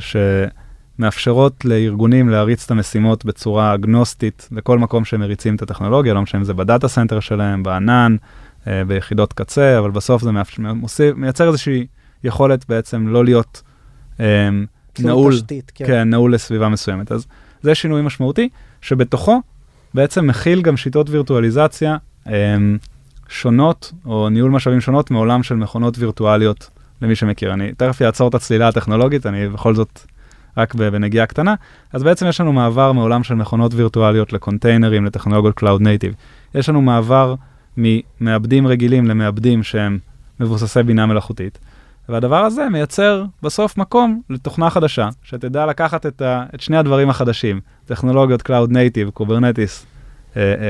שמאפשרות 0.98 1.64
לארגונים 1.64 2.28
להריץ 2.28 2.64
את 2.64 2.70
המשימות 2.70 3.24
בצורה 3.24 3.74
אגנוסטית 3.74 4.48
לכל 4.52 4.78
מקום 4.78 5.04
שהם 5.04 5.20
מריצים 5.20 5.57
את 5.57 5.62
הטכנולוגיה, 5.62 6.14
לא 6.14 6.22
משנה 6.22 6.40
אם 6.40 6.44
זה 6.44 6.54
ב 6.54 6.61
data 6.61 6.88
center 6.88 7.20
שלהם, 7.20 7.62
בענן, 7.62 8.16
אה, 8.66 8.85
ביחידות 8.85 9.33
קצה, 9.33 9.78
אבל 9.78 9.90
בסוף 9.90 10.22
זה 10.22 10.33
מאפשר, 10.33 10.62
מייצר 11.16 11.48
איזושהי 11.48 11.87
יכולת 12.24 12.68
בעצם 12.68 13.09
לא 13.09 13.24
להיות 13.24 13.62
אה, 14.20 14.48
נעול, 15.00 15.33
תשתית, 15.33 15.72
כן. 15.74 15.87
כן, 15.87 16.11
נעול 16.11 16.35
לסביבה 16.35 16.68
מסוימת. 16.68 17.12
אז 17.12 17.26
זה 17.62 17.74
שינוי 17.74 18.02
משמעותי, 18.02 18.48
שבתוכו 18.80 19.40
בעצם 19.94 20.26
מכיל 20.26 20.62
גם 20.62 20.76
שיטות 20.76 21.11
וירטואליזציה 21.11 21.96
אה, 22.28 22.57
שונות, 23.28 23.92
או 24.07 24.28
ניהול 24.28 24.50
משאבים 24.50 24.80
שונות 24.80 25.11
מעולם 25.11 25.42
של 25.42 25.54
מכונות 25.54 25.98
וירטואליות, 25.98 26.70
למי 27.02 27.14
שמכיר. 27.14 27.52
אני 27.52 27.72
תכף 27.72 28.02
אעצור 28.02 28.28
את 28.28 28.35
הצלילה 28.35 28.68
הטכנולוגית, 28.68 29.26
אני 29.26 29.48
בכל 29.48 29.74
זאת 29.74 30.00
רק 30.57 30.74
בנגיעה 30.74 31.26
קטנה. 31.26 31.54
אז 31.92 32.02
בעצם 32.02 32.26
יש 32.26 32.40
לנו 32.40 32.52
מעבר 32.52 32.92
מעולם 32.92 33.24
של 33.24 33.35
מכונות 33.35 33.74
וירטואליות 33.74 34.33
לקונטיינרים, 34.33 35.04
לטכנולוגיות 35.04 35.59
Cloud 35.59 35.80
Native. 35.80 36.14
יש 36.54 36.68
לנו 36.68 36.83
מעבר 36.83 37.35
ממעבדים 37.76 38.66
רגילים 38.66 39.07
למעבדים 39.07 39.62
שהם 39.62 39.98
מבוססי 40.40 40.83
בינה 40.83 41.07
מלאכותית. 41.07 41.59
והדבר 42.08 42.44
הזה 42.44 42.68
מייצר 42.68 43.24
בסוף 43.42 43.76
מקום 43.76 44.20
לתוכנה 44.30 44.70
חדשה, 44.70 45.08
שתדע 45.22 45.66
לקחת 45.66 46.06
את, 46.06 46.22
ה, 46.22 46.44
את 46.54 46.60
שני 46.60 46.76
הדברים 46.76 47.10
החדשים, 47.10 47.60
טכנולוגיות 47.84 48.42
Cloud 48.42 48.70
Native, 48.70 49.10
Kubernetes, 49.11 49.87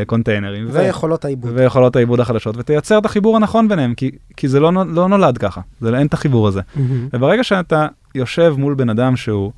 קונטיינרים. 0.07 0.67
ויכולות 0.71 1.25
העיבוד. 1.25 1.51
ויכולות 1.55 1.97
העיבוד 1.97 2.21
החדשות, 2.21 2.57
ותייצר 2.57 2.99
את 2.99 3.05
החיבור 3.05 3.37
הנכון 3.37 3.69
ביניהם, 3.69 3.95
כי, 3.95 4.11
כי 4.37 4.49
זה 4.49 4.61
לא, 4.61 4.73
לא 4.87 5.09
נולד 5.09 5.39
ככה, 5.39 5.61
זה, 5.81 5.99
אין 5.99 6.07
את 6.07 6.15
החיבור 6.15 6.49
הזה. 6.49 6.61
מהמם. 6.77 7.09
וברגע 7.13 7.45
שאתה 7.45 7.87
יושב 8.15 8.55
מול 8.59 8.75
בן 8.75 8.89
אדם 8.91 9.17
שהוא 9.17 9.53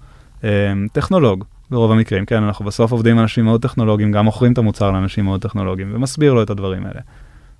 אה, 0.44 0.50
טכנולוג, 0.92 1.44
ברוב 1.70 1.92
המקרים, 1.92 2.26
כן, 2.26 2.42
אנחנו 2.42 2.64
בסוף 2.64 2.92
עובדים 2.92 3.16
עם 3.16 3.22
אנשים 3.22 3.44
מאוד 3.44 3.62
טכנולוגיים, 3.62 4.12
גם 4.12 4.24
מוכרים 4.24 4.52
את 4.52 4.58
המוצר 4.58 4.90
לאנשים 4.90 5.24
מאוד 5.24 5.42
טכנולוגיים, 5.42 5.94
ומסביר 5.94 6.34
לו 6.34 6.42
את 6.42 6.50
הדברים 6.50 6.86
האלה. 6.86 7.00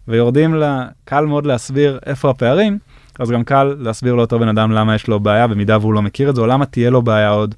ויורדים 0.09 0.55
ל... 0.55 0.83
קל 1.05 1.27
מאוד 1.27 1.47
להסביר 1.47 1.99
איפה 2.07 2.31
הפערים, 2.31 2.79
אז 3.19 3.31
גם 3.31 3.45
קל 3.45 3.77
להסביר 3.79 4.15
לאותו 4.15 4.39
בן 4.39 4.49
אדם 4.49 4.73
למה 4.73 4.95
יש 4.95 5.09
לו 5.09 5.21
בעיה, 5.21 5.47
במידה 5.47 5.79
והוא 5.79 5.95
לא 5.95 6.03
מכיר 6.03 6.31
את 6.31 6.35
זה, 6.35 6.41
או 6.41 6.47
למה 6.47 6.67
תהיה 6.67 6.91
לו 6.91 7.03
בעיה 7.03 7.29
עוד 7.29 7.55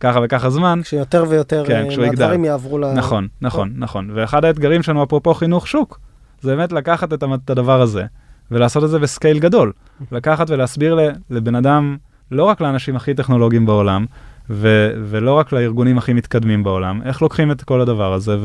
ככה 0.00 0.20
וככה 0.24 0.50
זמן. 0.50 0.80
כשיותר 0.82 1.24
ויותר 1.28 1.64
כן, 1.66 1.86
אה. 1.90 2.06
מהדברים 2.06 2.44
יעברו 2.44 2.78
ל... 2.78 2.92
נכון, 2.92 3.28
נכון, 3.40 3.72
נכון. 3.76 4.10
ואחד 4.14 4.44
האתגרים 4.44 4.82
שלנו, 4.82 5.04
אפרופו 5.04 5.34
חינוך 5.34 5.68
שוק, 5.68 5.98
זה 6.40 6.56
באמת 6.56 6.72
לקחת 6.72 7.12
את 7.12 7.24
את 7.44 7.50
הדבר 7.50 7.80
הזה, 7.80 8.04
ולעשות 8.50 8.84
את 8.84 8.90
זה 8.90 8.98
בסקייל 8.98 9.38
גדול. 9.38 9.72
לקחת 10.12 10.50
ולהסביר 10.50 10.98
לבן 11.30 11.54
אדם, 11.54 11.96
לא 12.30 12.44
רק 12.44 12.60
לאנשים 12.60 12.96
הכי 12.96 13.14
טכנולוגיים 13.14 13.66
בעולם, 13.66 14.06
ו- 14.50 14.90
ולא 15.04 15.32
רק 15.32 15.52
לארגונים 15.52 15.98
הכי 15.98 16.12
מתקדמים 16.12 16.64
בעולם, 16.64 17.00
איך 17.04 17.22
לוקחים 17.22 17.50
את 17.50 17.62
כל 17.62 17.80
הדבר 17.80 18.12
הזה 18.12 18.36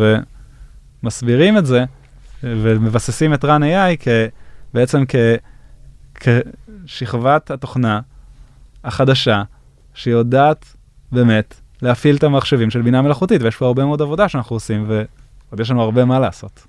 ומסבירים 1.03 1.57
את 1.57 1.65
זה, 1.65 1.83
ומבססים 2.43 3.33
את 3.33 3.45
run 3.45 3.62
AI 3.62 3.97
כ- 3.99 4.07
בעצם 4.73 5.03
כ- 5.07 5.15
כשכבת 6.19 7.51
התוכנה 7.51 7.99
החדשה, 8.84 9.43
שיודעת 9.93 10.65
באמת 11.12 11.55
להפעיל 11.82 12.15
את 12.15 12.23
המחשבים 12.23 12.69
של 12.69 12.82
בינה 12.82 13.01
מלאכותית, 13.01 13.41
ויש 13.41 13.55
פה 13.55 13.65
הרבה 13.65 13.86
מאוד 13.86 14.01
עבודה 14.01 14.29
שאנחנו 14.29 14.55
עושים, 14.55 14.86
ועוד 14.88 15.60
יש 15.60 15.71
לנו 15.71 15.82
הרבה 15.82 16.05
מה 16.05 16.19
לעשות. 16.19 16.67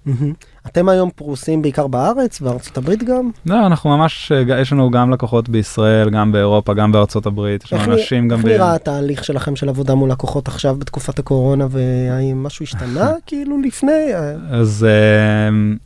אתם 0.67 0.89
היום 0.89 1.11
פרוסים 1.11 1.63
בעיקר 1.63 1.87
בארץ, 1.87 2.41
בארצות 2.41 2.77
הברית 2.77 3.03
גם? 3.03 3.31
לא, 3.47 3.67
אנחנו 3.67 3.97
ממש, 3.97 4.33
אה, 4.33 4.61
יש 4.61 4.73
לנו 4.73 4.91
גם 4.91 5.11
לקוחות 5.11 5.49
בישראל, 5.49 6.11
גם 6.11 6.33
באירופה, 6.33 6.75
גם 6.75 6.93
בארצות 6.93 7.27
הברית, 7.27 7.65
יש 7.65 7.73
לנו 7.73 7.93
אנשים 7.93 8.29
גם 8.29 8.39
איך. 8.39 8.47
נראה 8.47 8.75
התהליך 8.75 9.25
שלכם 9.25 9.57
של 9.57 9.69
עבודה 9.69 9.95
מול 9.95 10.11
לקוחות 10.11 10.49
עכשיו 10.49 10.77
בתקופת 10.77 11.19
הקורונה, 11.19 11.67
והאם 11.71 12.43
משהו 12.43 12.63
השתנה 12.63 13.11
כאילו 13.27 13.61
לפני? 13.61 14.15
אז 14.51 14.87
אה, 14.89 15.77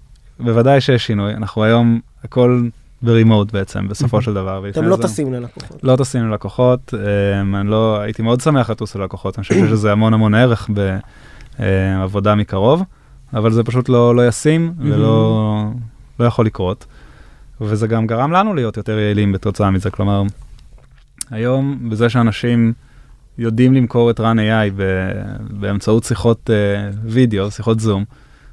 בוודאי 0.44 0.81
שיש 0.81 1.07
שינוי, 1.07 1.35
אנחנו 1.35 1.64
היום 1.64 2.00
הכל 2.24 2.68
ברימוט 3.05 3.53
בעצם, 3.53 3.88
בסופו 3.88 4.23
של 4.23 4.35
דבר. 4.35 4.69
אתם 4.69 4.85
לא 4.85 4.97
טסים 4.97 5.33
ללקוחות. 5.33 5.81
לא 5.83 5.97
טסים 5.97 6.31
ללקוחות, 6.31 6.95
אה, 6.95 7.61
אני 7.61 7.71
לא, 7.71 8.01
הייתי 8.01 8.23
מאוד 8.23 8.40
שמח 8.40 8.71
לטוס 8.71 8.97
ללקוחות, 8.97 9.38
אני 9.38 9.43
חושב 9.43 9.55
שיש 9.55 9.71
לזה 9.71 9.93
המון 9.93 10.14
המון 10.14 10.35
ערך 10.35 10.71
בעבודה 11.59 12.35
מקרוב, 12.35 12.83
אבל 13.35 13.53
זה 13.53 13.64
פשוט 13.64 13.88
לא, 13.88 14.17
לא 14.17 14.29
ישים 14.29 14.73
ולא 14.79 15.71
לא 16.21 16.25
יכול 16.25 16.47
לקרות. 16.47 16.87
וזה 17.61 17.87
גם 17.87 18.07
גרם 18.07 18.33
לנו 18.33 18.55
להיות 18.55 18.77
יותר 18.77 18.99
יעילים 18.99 19.33
בתוצאה 19.33 19.71
מזה, 19.71 19.90
כלומר, 19.90 20.23
היום 21.31 21.88
בזה 21.90 22.09
שאנשים 22.09 22.73
יודעים 23.38 23.75
למכור 23.75 24.11
את 24.11 24.21
run 24.21 24.38
AI 24.38 24.73
ב- 24.77 25.11
באמצעות 25.51 26.05
שיחות 26.05 26.51
אה, 26.51 26.90
וידאו, 27.05 27.51
שיחות 27.51 27.81
זום, 27.81 28.05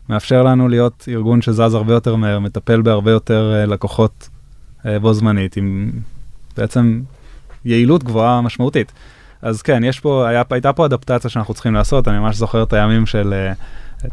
מאפשר 0.09 0.43
לנו 0.43 0.67
להיות 0.67 1.05
ארגון 1.07 1.41
שזז 1.41 1.73
הרבה 1.73 1.93
יותר 1.93 2.15
מהר, 2.15 2.39
מטפל 2.39 2.81
בהרבה 2.81 3.11
יותר 3.11 3.53
אה, 3.53 3.65
לקוחות 3.65 4.29
בו 5.01 5.13
זמנית, 5.13 5.57
עם 5.57 5.91
בעצם 6.57 7.01
יעילות 7.65 8.03
גבוהה 8.03 8.41
משמעותית. 8.41 8.91
אז 9.41 9.61
כן, 9.61 9.83
יש 9.83 9.99
פה, 9.99 10.27
היה, 10.27 10.43
הייתה 10.49 10.73
פה 10.73 10.85
אדפטציה 10.85 11.29
שאנחנו 11.29 11.53
צריכים 11.53 11.73
לעשות, 11.73 12.07
אני 12.07 12.19
ממש 12.19 12.35
זוכר 12.35 12.63
את 12.63 12.73
הימים 12.73 13.05
של, 13.05 13.33
אה, 13.33 13.53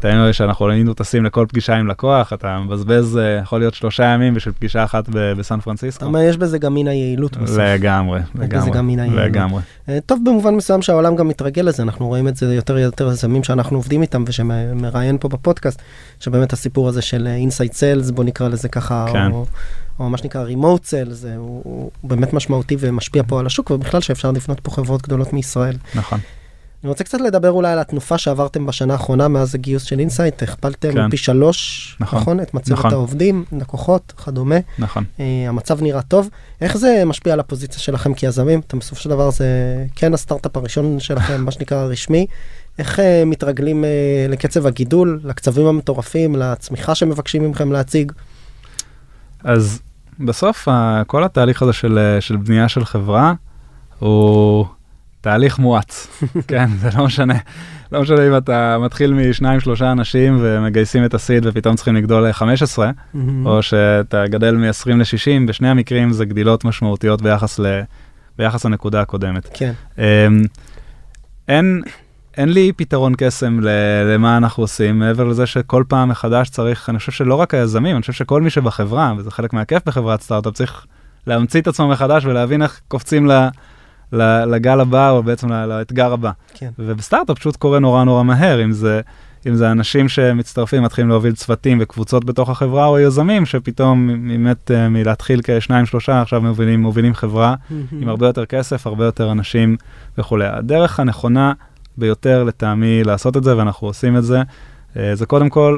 הימים 0.03 0.21
האלה 0.21 0.33
שאנחנו 0.33 0.69
היינו 0.69 0.93
טסים 0.93 1.25
לכל 1.25 1.45
פגישה 1.49 1.75
עם 1.75 1.87
לקוח, 1.87 2.33
אתה 2.33 2.59
מבזבז, 2.59 3.17
אה, 3.17 3.39
יכול 3.43 3.59
להיות 3.59 3.73
שלושה 3.73 4.03
ימים 4.03 4.33
בשביל 4.33 4.53
פגישה 4.53 4.83
אחת 4.83 5.09
בסן 5.09 5.59
פרנסיסקו. 5.59 6.05
אומר, 6.05 6.19
יש 6.19 6.37
בזה 6.37 6.57
גם 6.57 6.73
מן 6.73 6.87
היעילות 6.87 7.37
בסוף. 7.37 7.57
לגמרי, 7.57 8.19
לגמרי. 8.35 9.07
לגמרי. 9.09 9.61
אה, 9.89 9.97
טוב 10.05 10.19
במובן 10.25 10.55
מסוים 10.55 10.81
שהעולם 10.81 11.15
גם 11.15 11.27
מתרגל 11.27 11.61
לזה, 11.61 11.83
אנחנו 11.83 12.07
רואים 12.07 12.27
את 12.27 12.35
זה 12.35 12.55
יותר 12.55 12.73
ויותר 12.73 13.11
יזמים 13.11 13.43
שאנחנו 13.43 13.77
עובדים 13.77 14.01
איתם 14.01 14.23
ושמראיין 14.27 15.17
פה 15.17 15.27
בפודקאסט, 15.27 15.81
שבאמת 16.19 16.53
הסיפור 16.53 16.87
הזה 16.87 17.01
של 17.01 17.27
inside 17.27 17.73
sales, 17.73 18.09
בוא 18.09 18.23
נקרא 18.23 18.47
לזה 18.47 18.69
ככה, 18.69 19.05
כן. 19.13 19.31
או, 19.31 19.45
או 19.99 20.09
מה 20.09 20.17
שנקרא 20.17 20.41
remote 20.41 20.85
sales, 20.85 21.25
הוא, 21.37 21.61
הוא 21.63 21.91
באמת 22.03 22.33
משמעותי 22.33 22.75
ומשפיע 22.79 23.23
פה 23.27 23.39
על 23.39 23.45
השוק, 23.45 23.71
ובכלל 23.71 24.01
שאפשר 24.01 24.31
לבנות 24.31 24.59
פה 24.59 24.71
חברות 24.71 25.01
גדולות 25.01 25.33
מישראל. 25.33 25.75
נכון. 25.95 26.19
אני 26.83 26.89
רוצה 26.89 27.03
קצת 27.03 27.21
לדבר 27.21 27.51
אולי 27.51 27.71
על 27.71 27.79
התנופה 27.79 28.17
שעברתם 28.17 28.65
בשנה 28.65 28.93
האחרונה 28.93 29.27
מאז 29.27 29.55
הגיוס 29.55 29.83
של 29.83 29.99
Insight, 29.99 30.43
הכפלתם 30.43 30.93
כן. 30.93 31.09
פי 31.09 31.17
שלוש, 31.17 31.97
נכון. 31.99 32.19
נכון? 32.19 32.39
את 32.39 32.53
מצבת 32.53 32.77
נכון. 32.77 32.93
העובדים, 32.93 33.45
לקוחות, 33.51 34.13
כדומה. 34.25 34.55
נכון. 34.79 35.03
אה, 35.19 35.25
המצב 35.47 35.81
נראה 35.81 36.01
טוב. 36.01 36.29
איך 36.61 36.77
זה 36.77 37.03
משפיע 37.05 37.33
על 37.33 37.39
הפוזיציה 37.39 37.79
שלכם 37.79 38.13
כיזמים? 38.13 38.59
אתם 38.59 38.79
בסופו 38.79 39.01
של 39.01 39.09
דבר 39.09 39.31
זה 39.31 39.45
כן 39.95 40.13
הסטארט-אפ 40.13 40.57
הראשון 40.57 40.99
שלכם, 40.99 41.41
מה 41.45 41.51
שנקרא 41.51 41.83
רשמי. 41.83 42.25
איך 42.79 42.99
אה, 42.99 43.23
מתרגלים 43.25 43.83
אה, 43.85 44.25
לקצב 44.29 44.65
הגידול, 44.65 45.19
לקצבים 45.23 45.65
המטורפים, 45.65 46.35
לצמיחה 46.35 46.95
שמבקשים 46.95 47.51
מכם 47.51 47.71
להציג? 47.71 48.11
אז 49.43 49.81
בסוף 50.19 50.67
כל 51.07 51.23
התהליך 51.23 51.61
הזה 51.61 51.73
של, 51.73 51.97
אה, 51.97 52.21
של 52.21 52.37
בנייה 52.37 52.69
של 52.69 52.85
חברה 52.85 53.33
הוא 53.99 54.65
תהליך 55.21 55.59
מואץ, 55.59 56.07
כן, 56.47 56.69
זה 56.79 56.89
לא 56.97 57.05
משנה. 57.05 57.37
לא 57.91 58.01
משנה 58.01 58.27
אם 58.27 58.37
אתה 58.37 58.77
מתחיל 58.79 59.13
משניים 59.13 59.59
שלושה 59.59 59.91
אנשים 59.91 60.37
ומגייסים 60.41 61.05
את 61.05 61.13
הסיד 61.13 61.45
ופתאום 61.45 61.75
צריכים 61.75 61.95
לגדול 61.95 62.27
ל-15, 62.27 62.77
או 63.45 63.63
שאתה 63.63 64.27
גדל 64.27 64.55
מ-20 64.55 64.89
ל-60, 64.95 65.47
בשני 65.47 65.69
המקרים 65.69 66.11
זה 66.11 66.25
גדילות 66.25 66.65
משמעותיות 66.65 67.21
ביחס, 67.21 67.59
ל, 67.59 67.81
ביחס 68.37 68.65
לנקודה 68.65 69.01
הקודמת. 69.01 69.49
כן, 69.53 69.71
אמ, 69.97 70.03
אין, 71.47 71.81
אין 72.37 72.49
לי 72.49 72.71
פתרון 72.75 73.13
קסם 73.17 73.59
ל- 73.59 73.69
למה 74.13 74.37
אנחנו 74.37 74.63
עושים, 74.63 74.99
מעבר 74.99 75.23
לזה 75.23 75.45
שכל 75.45 75.83
פעם 75.87 76.09
מחדש 76.09 76.49
צריך, 76.49 76.89
אני 76.89 76.99
חושב 76.99 77.11
שלא 77.11 77.35
רק 77.35 77.53
היזמים, 77.53 77.95
אני 77.95 78.01
חושב 78.01 78.13
שכל 78.13 78.41
מי 78.41 78.49
שבחברה, 78.49 79.13
וזה 79.17 79.31
חלק 79.31 79.53
מהכיף 79.53 79.81
בחברת 79.85 80.21
סטארט-אפ, 80.21 80.53
צריך 80.53 80.85
להמציא 81.27 81.61
את 81.61 81.67
עצמו 81.67 81.87
מחדש 81.87 82.25
ולהבין 82.25 82.61
איך 82.61 82.81
קופצים 82.87 83.27
ל, 83.27 83.31
ל, 83.31 83.47
לגל 84.13 84.79
הבא, 84.79 85.09
או 85.09 85.23
בעצם 85.23 85.49
לאתגר 85.49 86.13
הבא. 86.13 86.31
כן. 86.53 86.69
ובסטארט-אפ 86.79 87.39
פשוט 87.39 87.55
קורה 87.55 87.79
נורא 87.79 88.03
נורא 88.03 88.23
מהר, 88.23 88.63
אם 88.63 88.71
זה, 88.71 89.01
אם 89.47 89.55
זה 89.55 89.71
אנשים 89.71 90.09
שמצטרפים, 90.09 90.83
מתחילים 90.83 91.09
להוביל 91.09 91.33
צוותים 91.33 91.77
וקבוצות 91.81 92.25
בתוך 92.25 92.49
החברה, 92.49 92.85
או 92.85 92.99
יזמים 92.99 93.45
שפתאום 93.45 94.27
באמת 94.27 94.71
אה, 94.71 94.89
מלהתחיל 94.89 95.41
כשניים 95.43 95.85
שלושה, 95.85 96.21
עכשיו 96.21 96.41
מובילים, 96.41 96.81
מובילים 96.81 97.13
חברה. 97.13 97.55
עם 98.01 98.09
הרבה 98.09 98.27
יותר 98.27 98.45
כסף, 98.45 98.87
הרבה 98.87 99.05
יותר 99.05 99.31
אנשים 99.31 99.77
וכולי. 100.17 100.45
הדרך 100.45 100.99
הנכונה 100.99 101.53
ביותר 101.97 102.43
לטעמי 102.43 103.03
לעשות 103.03 103.37
את 103.37 103.43
זה, 103.43 103.57
ואנחנו 103.57 103.87
עושים 103.87 104.17
את 104.17 104.23
זה, 104.23 104.41
אה, 104.97 105.15
זה 105.15 105.25
קודם 105.25 105.49
כל 105.49 105.77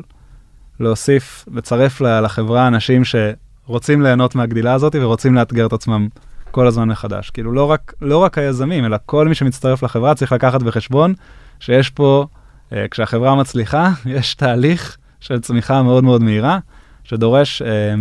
להוסיף, 0.79 1.45
לצרף 1.53 2.01
לחברה 2.01 2.67
אנשים 2.67 3.01
שרוצים 3.03 4.01
ליהנות 4.01 4.35
מהגדילה 4.35 4.73
הזאת 4.73 4.95
ורוצים 5.01 5.35
לאתגר 5.35 5.65
את 5.65 5.73
עצמם 5.73 6.07
כל 6.51 6.67
הזמן 6.67 6.89
מחדש. 6.89 7.29
כאילו 7.29 7.51
לא 7.51 7.71
רק, 7.71 7.93
לא 8.01 8.17
רק 8.17 8.37
היזמים, 8.37 8.85
אלא 8.85 8.97
כל 9.05 9.27
מי 9.27 9.35
שמצטרף 9.35 9.83
לחברה 9.83 10.15
צריך 10.15 10.31
לקחת 10.31 10.63
בחשבון 10.63 11.13
שיש 11.59 11.89
פה, 11.89 12.25
אה, 12.73 12.85
כשהחברה 12.91 13.35
מצליחה, 13.35 13.89
יש 14.05 14.35
תהליך 14.35 14.97
של 15.19 15.39
צמיחה 15.39 15.83
מאוד 15.83 16.03
מאוד 16.03 16.23
מהירה, 16.23 16.59
שדורש 17.03 17.61
אה, 17.61 17.95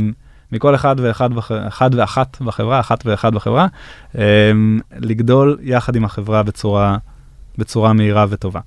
מכל 0.52 0.74
אחד 0.74 0.96
ואחד, 0.98 1.34
בח... 1.34 1.52
אחד 1.52 1.90
ואחת 1.94 2.42
בחברה, 2.42 2.80
אחת 2.80 3.06
ואחד 3.06 3.34
בחברה, 3.34 3.66
אה, 4.18 4.52
לגדול 4.96 5.58
יחד 5.62 5.96
עם 5.96 6.04
החברה 6.04 6.42
בצורה, 6.42 6.96
בצורה 7.58 7.92
מהירה 7.92 8.26
וטובה. 8.28 8.60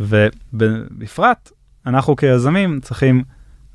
ובפרט, 0.00 1.50
אנחנו 1.86 2.16
כיזמים 2.16 2.80
צריכים 2.80 3.22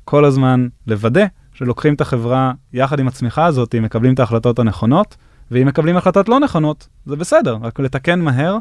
כל 0.04 0.24
הזמן 0.24 0.68
לוודא 0.86 1.24
שלוקחים 1.54 1.94
את 1.94 2.00
החברה 2.00 2.52
יחד 2.72 3.00
עם 3.00 3.08
הצמיחה 3.08 3.46
הזאת, 3.46 3.74
מקבלים 3.74 4.14
את 4.14 4.20
ההחלטות 4.20 4.58
הנכונות, 4.58 5.16
ואם 5.52 5.66
מקבלים 5.66 5.96
החלטות 5.96 6.28
לא 6.28 6.40
נכונות, 6.40 6.88
זה 7.06 7.16
בסדר, 7.16 7.56
רק 7.62 7.80
לתקן 7.80 8.20
מהר, 8.20 8.56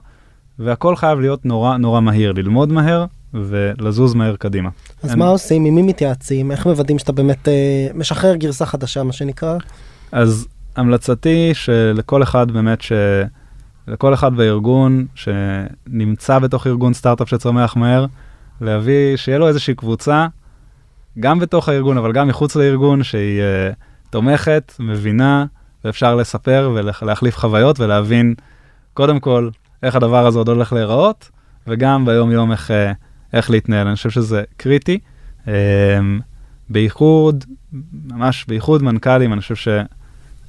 והכל 0.60 0.96
חייב 0.96 1.20
להיות 1.20 1.46
נורא 1.46 1.78
נורא 1.78 2.02
מהיר, 2.02 2.32
ללמוד 2.32 2.72
מהר 2.72 3.06
ולזוז 3.34 4.14
מהר 4.14 4.36
קדימה. 4.36 4.70
אז 5.04 5.10
אין- 5.10 5.20
מה 5.20 5.28
עושים? 5.28 5.66
עם 5.66 5.76
מי 5.76 5.82
מתייעצים? 5.82 6.52
איך 6.52 6.66
מוודאים 6.66 7.00
שאתה 7.00 7.12
באמת 7.12 7.48
אה, 7.48 7.88
משחרר 7.94 8.36
גרסה 8.36 8.66
חדשה, 8.66 9.04
מה 9.04 9.14
שנקרא? 9.14 9.58
אז 10.12 10.48
המלצתי 10.76 11.50
שלכל 11.54 12.24
אחד 12.24 12.52
באמת 12.52 12.82
ש... 12.82 12.92
לכל 13.88 14.14
אחד 14.14 14.36
בארגון 14.36 15.06
שנמצא 15.16 16.40
בתוך 16.40 16.68
ארגון 16.68 16.94
סטארט-אפ 16.94 17.30
שצומח 17.30 17.76
מהר, 17.76 18.06
להביא, 18.62 19.18
שיהיה 19.18 19.38
לו 19.38 19.48
איזושהי 19.48 19.76
קבוצה, 19.76 20.28
גם 21.20 21.40
בתוך 21.40 21.70
הארגון, 21.70 21.98
אבל 21.98 22.12
גם 22.12 22.28
מחוץ 22.28 22.56
לארגון, 22.56 23.04
שהיא 23.04 23.42
uh, 23.42 23.76
תומכת, 24.10 24.74
מבינה, 24.80 25.46
ואפשר 25.86 26.16
לספר 26.16 26.72
ולהחליף 26.76 27.38
חוויות 27.38 27.80
ולהבין, 27.80 28.36
קודם 28.94 29.20
כל, 29.20 29.50
איך 29.84 29.96
הדבר 29.96 30.28
הזה 30.28 30.38
עוד 30.38 30.50
הולך 30.50 30.74
להיראות, 30.74 31.30
וגם 31.68 32.06
ביום-יום 32.06 32.52
איך, 32.52 32.72
uh, 32.72 32.74
איך 33.34 33.50
להתנהל. 33.50 33.88
אני 33.88 33.96
חושב 33.96 34.10
שזה 34.10 34.44
קריטי. 34.58 35.00
Um, 35.46 35.50
בייחוד, 36.70 37.46
ממש 38.04 38.46
בייחוד 38.48 38.84
מנכ"לים, 38.84 39.34
אני 39.34 39.42
חושב 39.42 39.56
ש... 39.56 39.68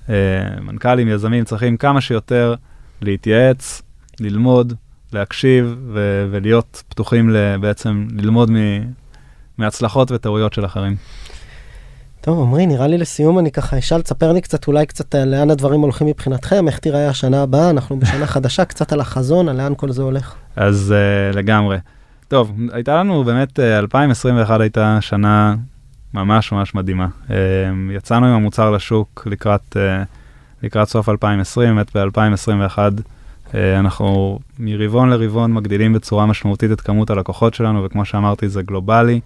אה, 0.09 0.61
מנכ"לים, 0.61 1.09
יזמים, 1.09 1.45
צריכים 1.45 1.77
כמה 1.77 2.01
שיותר 2.01 2.55
להתייעץ, 3.03 3.83
ללמוד, 4.21 4.75
להקשיב 5.13 5.77
ו- 5.93 6.29
ולהיות 6.31 6.83
פתוחים 6.89 7.37
בעצם 7.61 8.07
ללמוד 8.13 8.51
מ- 8.51 8.93
מהצלחות 9.59 10.11
וטעויות 10.13 10.53
של 10.53 10.65
אחרים. 10.65 10.97
טוב, 12.23 12.41
עמרי, 12.41 12.67
נראה 12.67 12.87
לי 12.87 12.99
לסיום 12.99 13.39
אני 13.39 13.51
ככה 13.51 13.79
אשאל, 13.79 14.03
תספר 14.03 14.33
לי 14.33 14.41
קצת 14.41 14.67
אולי 14.67 14.87
קצת 14.87 15.15
אה, 15.15 15.25
לאן 15.25 15.51
הדברים 15.51 15.81
הולכים 15.81 16.07
מבחינתכם, 16.07 16.69
איך 16.69 16.79
תיראה 16.79 17.09
השנה 17.09 17.43
הבאה, 17.43 17.71
אנחנו 17.71 17.99
בשנה 17.99 18.27
חדשה, 18.27 18.65
קצת 18.65 18.93
על 18.93 19.01
החזון, 19.01 19.49
על 19.49 19.57
לאן 19.57 19.73
כל 19.77 19.93
זה 19.93 20.03
הולך. 20.03 20.35
אז 20.57 20.95
uh, 21.33 21.37
לגמרי. 21.37 21.79
טוב, 22.29 22.53
הייתה 22.73 22.97
לנו 22.97 23.25
באמת, 23.25 23.59
uh, 23.59 23.63
2021 23.63 24.61
הייתה 24.61 24.99
שנה 25.01 25.55
ממש 26.15 26.53
ממש 26.53 26.75
מדהימה. 26.75 27.07
Uh, 27.29 27.33
יצאנו 27.93 28.27
עם 28.27 28.33
המוצר 28.33 28.71
לשוק 28.71 29.27
לקראת, 29.31 29.77
uh, 29.77 30.05
לקראת 30.63 30.89
סוף 30.89 31.09
2020, 31.09 31.77
באמת 31.77 31.97
ב-2021 31.97 32.79
uh, 32.79 33.55
אנחנו 33.79 34.39
מרבעון 34.59 35.11
לרבעון 35.11 35.53
מגדילים 35.53 35.93
בצורה 35.93 36.27
משמעותית 36.27 36.73
את 36.73 36.81
כמות 36.81 37.11
הלקוחות 37.11 37.55
שלנו, 37.55 37.85
וכמו 37.85 38.05
שאמרתי 38.05 38.49
זה 38.49 38.63
גלובלי, 38.63 39.21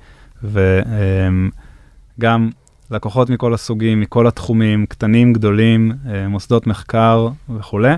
וגם 0.44 2.50
לקוחות 2.90 3.30
מכל 3.30 3.54
הסוגים, 3.54 4.00
מכל 4.00 4.26
התחומים, 4.26 4.86
קטנים, 4.86 5.32
גדולים, 5.32 5.92
uh, 5.92 6.08
מוסדות 6.28 6.66
מחקר 6.66 7.28
וכולי, 7.56 7.94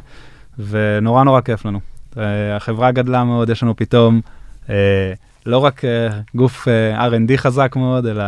ונורא 0.58 1.24
נורא 1.24 1.40
כיף 1.40 1.64
לנו. 1.64 1.80
Uh, 2.14 2.18
החברה 2.56 2.90
גדלה 2.90 3.24
מאוד, 3.24 3.50
יש 3.50 3.62
לנו 3.62 3.76
פתאום 3.76 4.20
uh, 4.66 4.70
לא 5.46 5.58
רק 5.58 5.82
גוף 6.34 6.68
R&D 6.96 7.36
חזק 7.36 7.76
מאוד, 7.76 8.06
אלא 8.06 8.24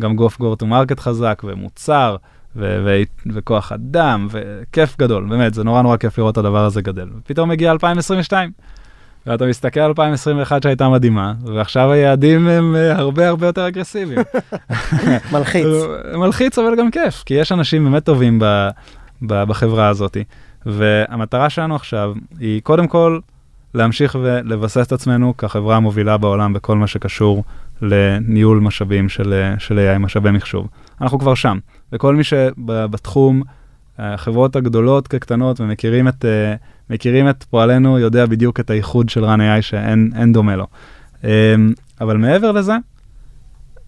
גם 0.00 0.16
גוף 0.16 0.40
go 0.40 0.62
to 0.62 0.64
market 0.64 1.00
חזק 1.00 1.42
ומוצר 1.44 2.16
ו- 2.56 2.84
ו- 2.84 3.32
וכוח 3.34 3.72
אדם 3.72 4.28
וכיף 4.30 4.98
גדול, 4.98 5.26
באמת, 5.28 5.54
זה 5.54 5.64
נורא 5.64 5.82
נורא 5.82 5.96
כיף 5.96 6.18
לראות 6.18 6.32
את 6.32 6.38
הדבר 6.38 6.64
הזה 6.64 6.82
גדל. 6.82 7.08
ופתאום 7.18 7.48
מגיע 7.48 7.72
2022, 7.72 8.50
ואתה 9.26 9.46
מסתכל 9.46 9.80
על 9.80 9.86
2021 9.88 10.62
שהייתה 10.62 10.88
מדהימה, 10.88 11.34
ועכשיו 11.44 11.92
היעדים 11.92 12.48
הם 12.48 12.74
uh, 12.74 12.98
הרבה 12.98 13.28
הרבה 13.28 13.46
יותר 13.46 13.68
אגרסיביים. 13.68 14.18
מלחיץ. 15.32 15.66
מלחיץ 16.22 16.58
אבל 16.58 16.76
גם 16.76 16.90
כיף, 16.90 17.22
כי 17.26 17.34
יש 17.34 17.52
אנשים 17.52 17.84
באמת 17.84 18.04
טובים 18.04 18.38
ב- 18.38 18.68
ב- 19.22 19.44
בחברה 19.44 19.88
הזאת, 19.88 20.16
והמטרה 20.66 21.50
שלנו 21.50 21.74
עכשיו 21.74 22.12
היא 22.40 22.62
קודם 22.62 22.86
כל 22.86 23.18
להמשיך 23.74 24.16
ולבסס 24.22 24.86
את 24.86 24.92
עצמנו 24.92 25.36
כחברה 25.36 25.76
המובילה 25.76 26.16
בעולם 26.16 26.52
בכל 26.52 26.76
מה 26.76 26.86
שקשור 26.86 27.44
לניהול 27.82 28.60
משאבים 28.60 29.08
של, 29.08 29.52
של 29.58 29.94
AI, 29.94 29.98
משאבי 29.98 30.30
מחשוב. 30.30 30.68
אנחנו 31.00 31.18
כבר 31.18 31.34
שם, 31.34 31.58
וכל 31.92 32.16
מי 32.16 32.24
שבתחום, 32.24 33.42
החברות 34.02 34.56
הגדולות 34.56 35.08
כקטנות 35.08 35.60
ומכירים 35.60 36.08
את, 36.08 36.24
אה, 36.24 36.54
מכירים 36.90 37.28
את 37.28 37.44
פועלנו, 37.50 37.98
יודע 37.98 38.26
בדיוק 38.26 38.60
את 38.60 38.70
הייחוד 38.70 39.08
של 39.08 39.24
רן 39.24 39.40
AI 39.40 39.62
שאין 39.62 40.10
אין 40.16 40.32
דומה 40.32 40.56
לו. 40.56 40.66
אמ, 41.24 41.28
אבל 42.00 42.16
מעבר 42.16 42.52
לזה, 42.52 42.76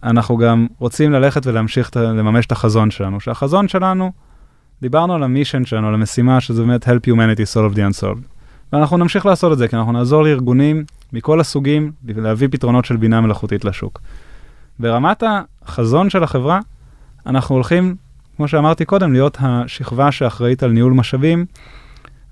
אנחנו 0.03 0.37
גם 0.37 0.67
רוצים 0.79 1.11
ללכת 1.11 1.47
ולהמשיך 1.47 1.91
לממש 1.95 2.45
את 2.45 2.51
החזון 2.51 2.91
שלנו, 2.91 3.19
שהחזון 3.19 3.67
שלנו, 3.67 4.11
דיברנו 4.81 5.15
על 5.15 5.23
המישן 5.23 5.65
שלנו, 5.65 5.87
על 5.87 5.93
המשימה, 5.93 6.41
שזה 6.41 6.63
באמת 6.63 6.87
Help 6.87 7.07
Humanity 7.07 7.55
Solve 7.55 7.75
the 7.75 7.79
Unsolved. 7.79 8.27
ואנחנו 8.73 8.97
נמשיך 8.97 9.25
לעשות 9.25 9.53
את 9.53 9.57
זה, 9.57 9.67
כי 9.67 9.75
אנחנו 9.75 9.91
נעזור 9.91 10.23
לארגונים 10.23 10.83
מכל 11.13 11.39
הסוגים 11.39 11.91
להביא 12.05 12.47
פתרונות 12.51 12.85
של 12.85 12.97
בינה 12.97 13.21
מלאכותית 13.21 13.65
לשוק. 13.65 14.01
ברמת 14.79 15.23
החזון 15.65 16.09
של 16.09 16.23
החברה, 16.23 16.59
אנחנו 17.25 17.55
הולכים, 17.55 17.95
כמו 18.37 18.47
שאמרתי 18.47 18.85
קודם, 18.85 19.13
להיות 19.13 19.37
השכבה 19.41 20.11
שאחראית 20.11 20.63
על 20.63 20.71
ניהול 20.71 20.93
משאבים, 20.93 21.45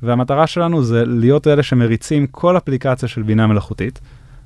והמטרה 0.04 0.48
שלנו 0.48 0.84
זה 0.84 1.04
להיות 1.06 1.48
אלה 1.48 1.64
שמריצים 1.64 2.28
כל 2.28 2.58
אפליקציה 2.58 3.10
של 3.10 3.22
בינה 3.22 3.48
מלאכותית, 3.48 4.00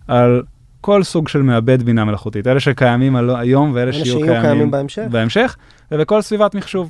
על 0.07 0.43
כל 0.81 1.03
סוג 1.03 1.27
של 1.27 1.41
מעבד 1.41 1.83
בינה 1.83 2.05
מלאכותית, 2.05 2.47
אלה 2.47 2.59
שקיימים 2.59 3.15
על- 3.15 3.35
היום 3.35 3.71
ואלה 3.73 3.83
אלה 3.83 3.93
שיהיו 3.93 4.05
שיהיו 4.05 4.19
קיימים, 4.25 4.41
קיימים 4.41 4.71
בהמשך. 4.71 5.03
בהמשך, 5.11 5.55
ובכל 5.91 6.21
סביבת 6.21 6.55
מחשוב. 6.55 6.89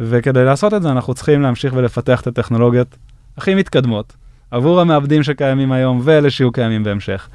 וכדי 0.00 0.44
לעשות 0.44 0.74
את 0.74 0.82
זה 0.82 0.90
אנחנו 0.90 1.14
צריכים 1.14 1.42
להמשיך 1.42 1.72
ולפתח 1.76 2.20
את 2.20 2.26
הטכנולוגיות 2.26 2.96
הכי 3.38 3.54
מתקדמות 3.54 4.16
עבור 4.50 4.80
המעבדים 4.80 5.22
שקיימים 5.22 5.72
היום 5.72 6.00
ואלה 6.04 6.30
שיהיו 6.30 6.52
קיימים 6.52 6.84
בהמשך. 6.84 7.28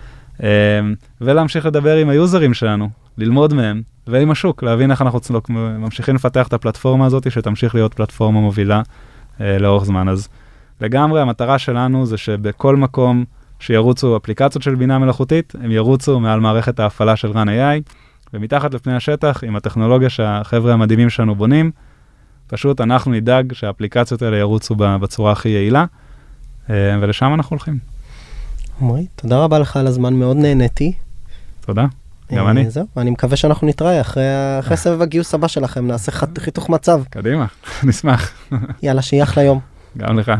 אמ, 0.43 0.47
ולהמשיך 1.21 1.65
לדבר 1.65 1.95
עם 1.95 2.09
היוזרים 2.09 2.53
שלנו, 2.53 2.89
ללמוד 3.17 3.53
מהם 3.53 3.81
ועם 4.09 4.31
השוק, 4.31 4.63
להבין 4.63 4.91
איך 4.91 5.01
אנחנו 5.01 5.19
צלוק, 5.19 5.49
ממשיכים 5.49 6.15
לפתח 6.15 6.47
את 6.47 6.53
הפלטפורמה 6.53 7.05
הזאת 7.05 7.31
שתמשיך 7.31 7.75
להיות 7.75 7.93
פלטפורמה 7.93 8.39
מובילה 8.39 8.81
אה, 9.41 9.57
לאורך 9.57 9.83
זמן. 9.83 10.09
אז 10.09 10.29
לגמרי 10.81 11.21
המטרה 11.21 11.59
שלנו 11.59 12.05
זה 12.05 12.17
שבכל 12.17 12.75
מקום 12.75 13.25
שירוצו 13.59 14.17
אפליקציות 14.17 14.63
של 14.63 14.75
בינה 14.75 14.99
מלאכותית, 14.99 15.53
הם 15.63 15.71
ירוצו 15.71 16.19
מעל 16.19 16.39
מערכת 16.39 16.79
ההפעלה 16.79 17.15
של 17.15 17.31
רן 17.31 17.49
AI, 17.49 17.91
ומתחת 18.33 18.73
לפני 18.73 18.95
השטח, 18.95 19.43
עם 19.43 19.55
הטכנולוגיה 19.55 20.09
שהחבר'ה 20.09 20.73
המדהימים 20.73 21.09
שלנו 21.09 21.35
בונים, 21.35 21.71
פשוט 22.47 22.81
אנחנו 22.81 23.11
נדאג 23.11 23.53
שהאפליקציות 23.53 24.21
האלה 24.21 24.37
ירוצו 24.37 24.75
בצורה 24.75 25.31
הכי 25.31 25.49
יעילה, 25.49 25.85
אה, 26.69 26.97
ולשם 27.01 27.33
אנחנו 27.33 27.53
הולכים. 27.53 27.77
עמרי, 28.81 29.05
תודה 29.15 29.43
רבה 29.43 29.59
לך 29.59 29.77
על 29.77 29.87
הזמן, 29.87 30.13
מאוד 30.13 30.37
נהניתי. 30.37 30.93
תודה, 31.61 31.85
גם 32.33 32.45
אה, 32.45 32.51
אני. 32.51 32.69
זהו, 32.69 32.85
אני 32.97 33.09
מקווה 33.09 33.37
שאנחנו 33.37 33.67
נתראה 33.67 34.01
אחרי 34.01 34.23
אחרי 34.59 34.77
סבב 34.77 35.01
הגיוס 35.01 35.33
הבא 35.33 35.47
שלכם, 35.47 35.87
נעשה 35.87 36.11
חיתוך 36.37 36.69
מצב. 36.69 37.01
קדימה, 37.09 37.45
נשמח. 37.83 38.31
יאללה, 38.83 39.01
שיהיה 39.01 39.23
אחלה 39.23 39.43
יום. 39.43 39.59
גם 39.97 40.19
לך. 40.19 40.31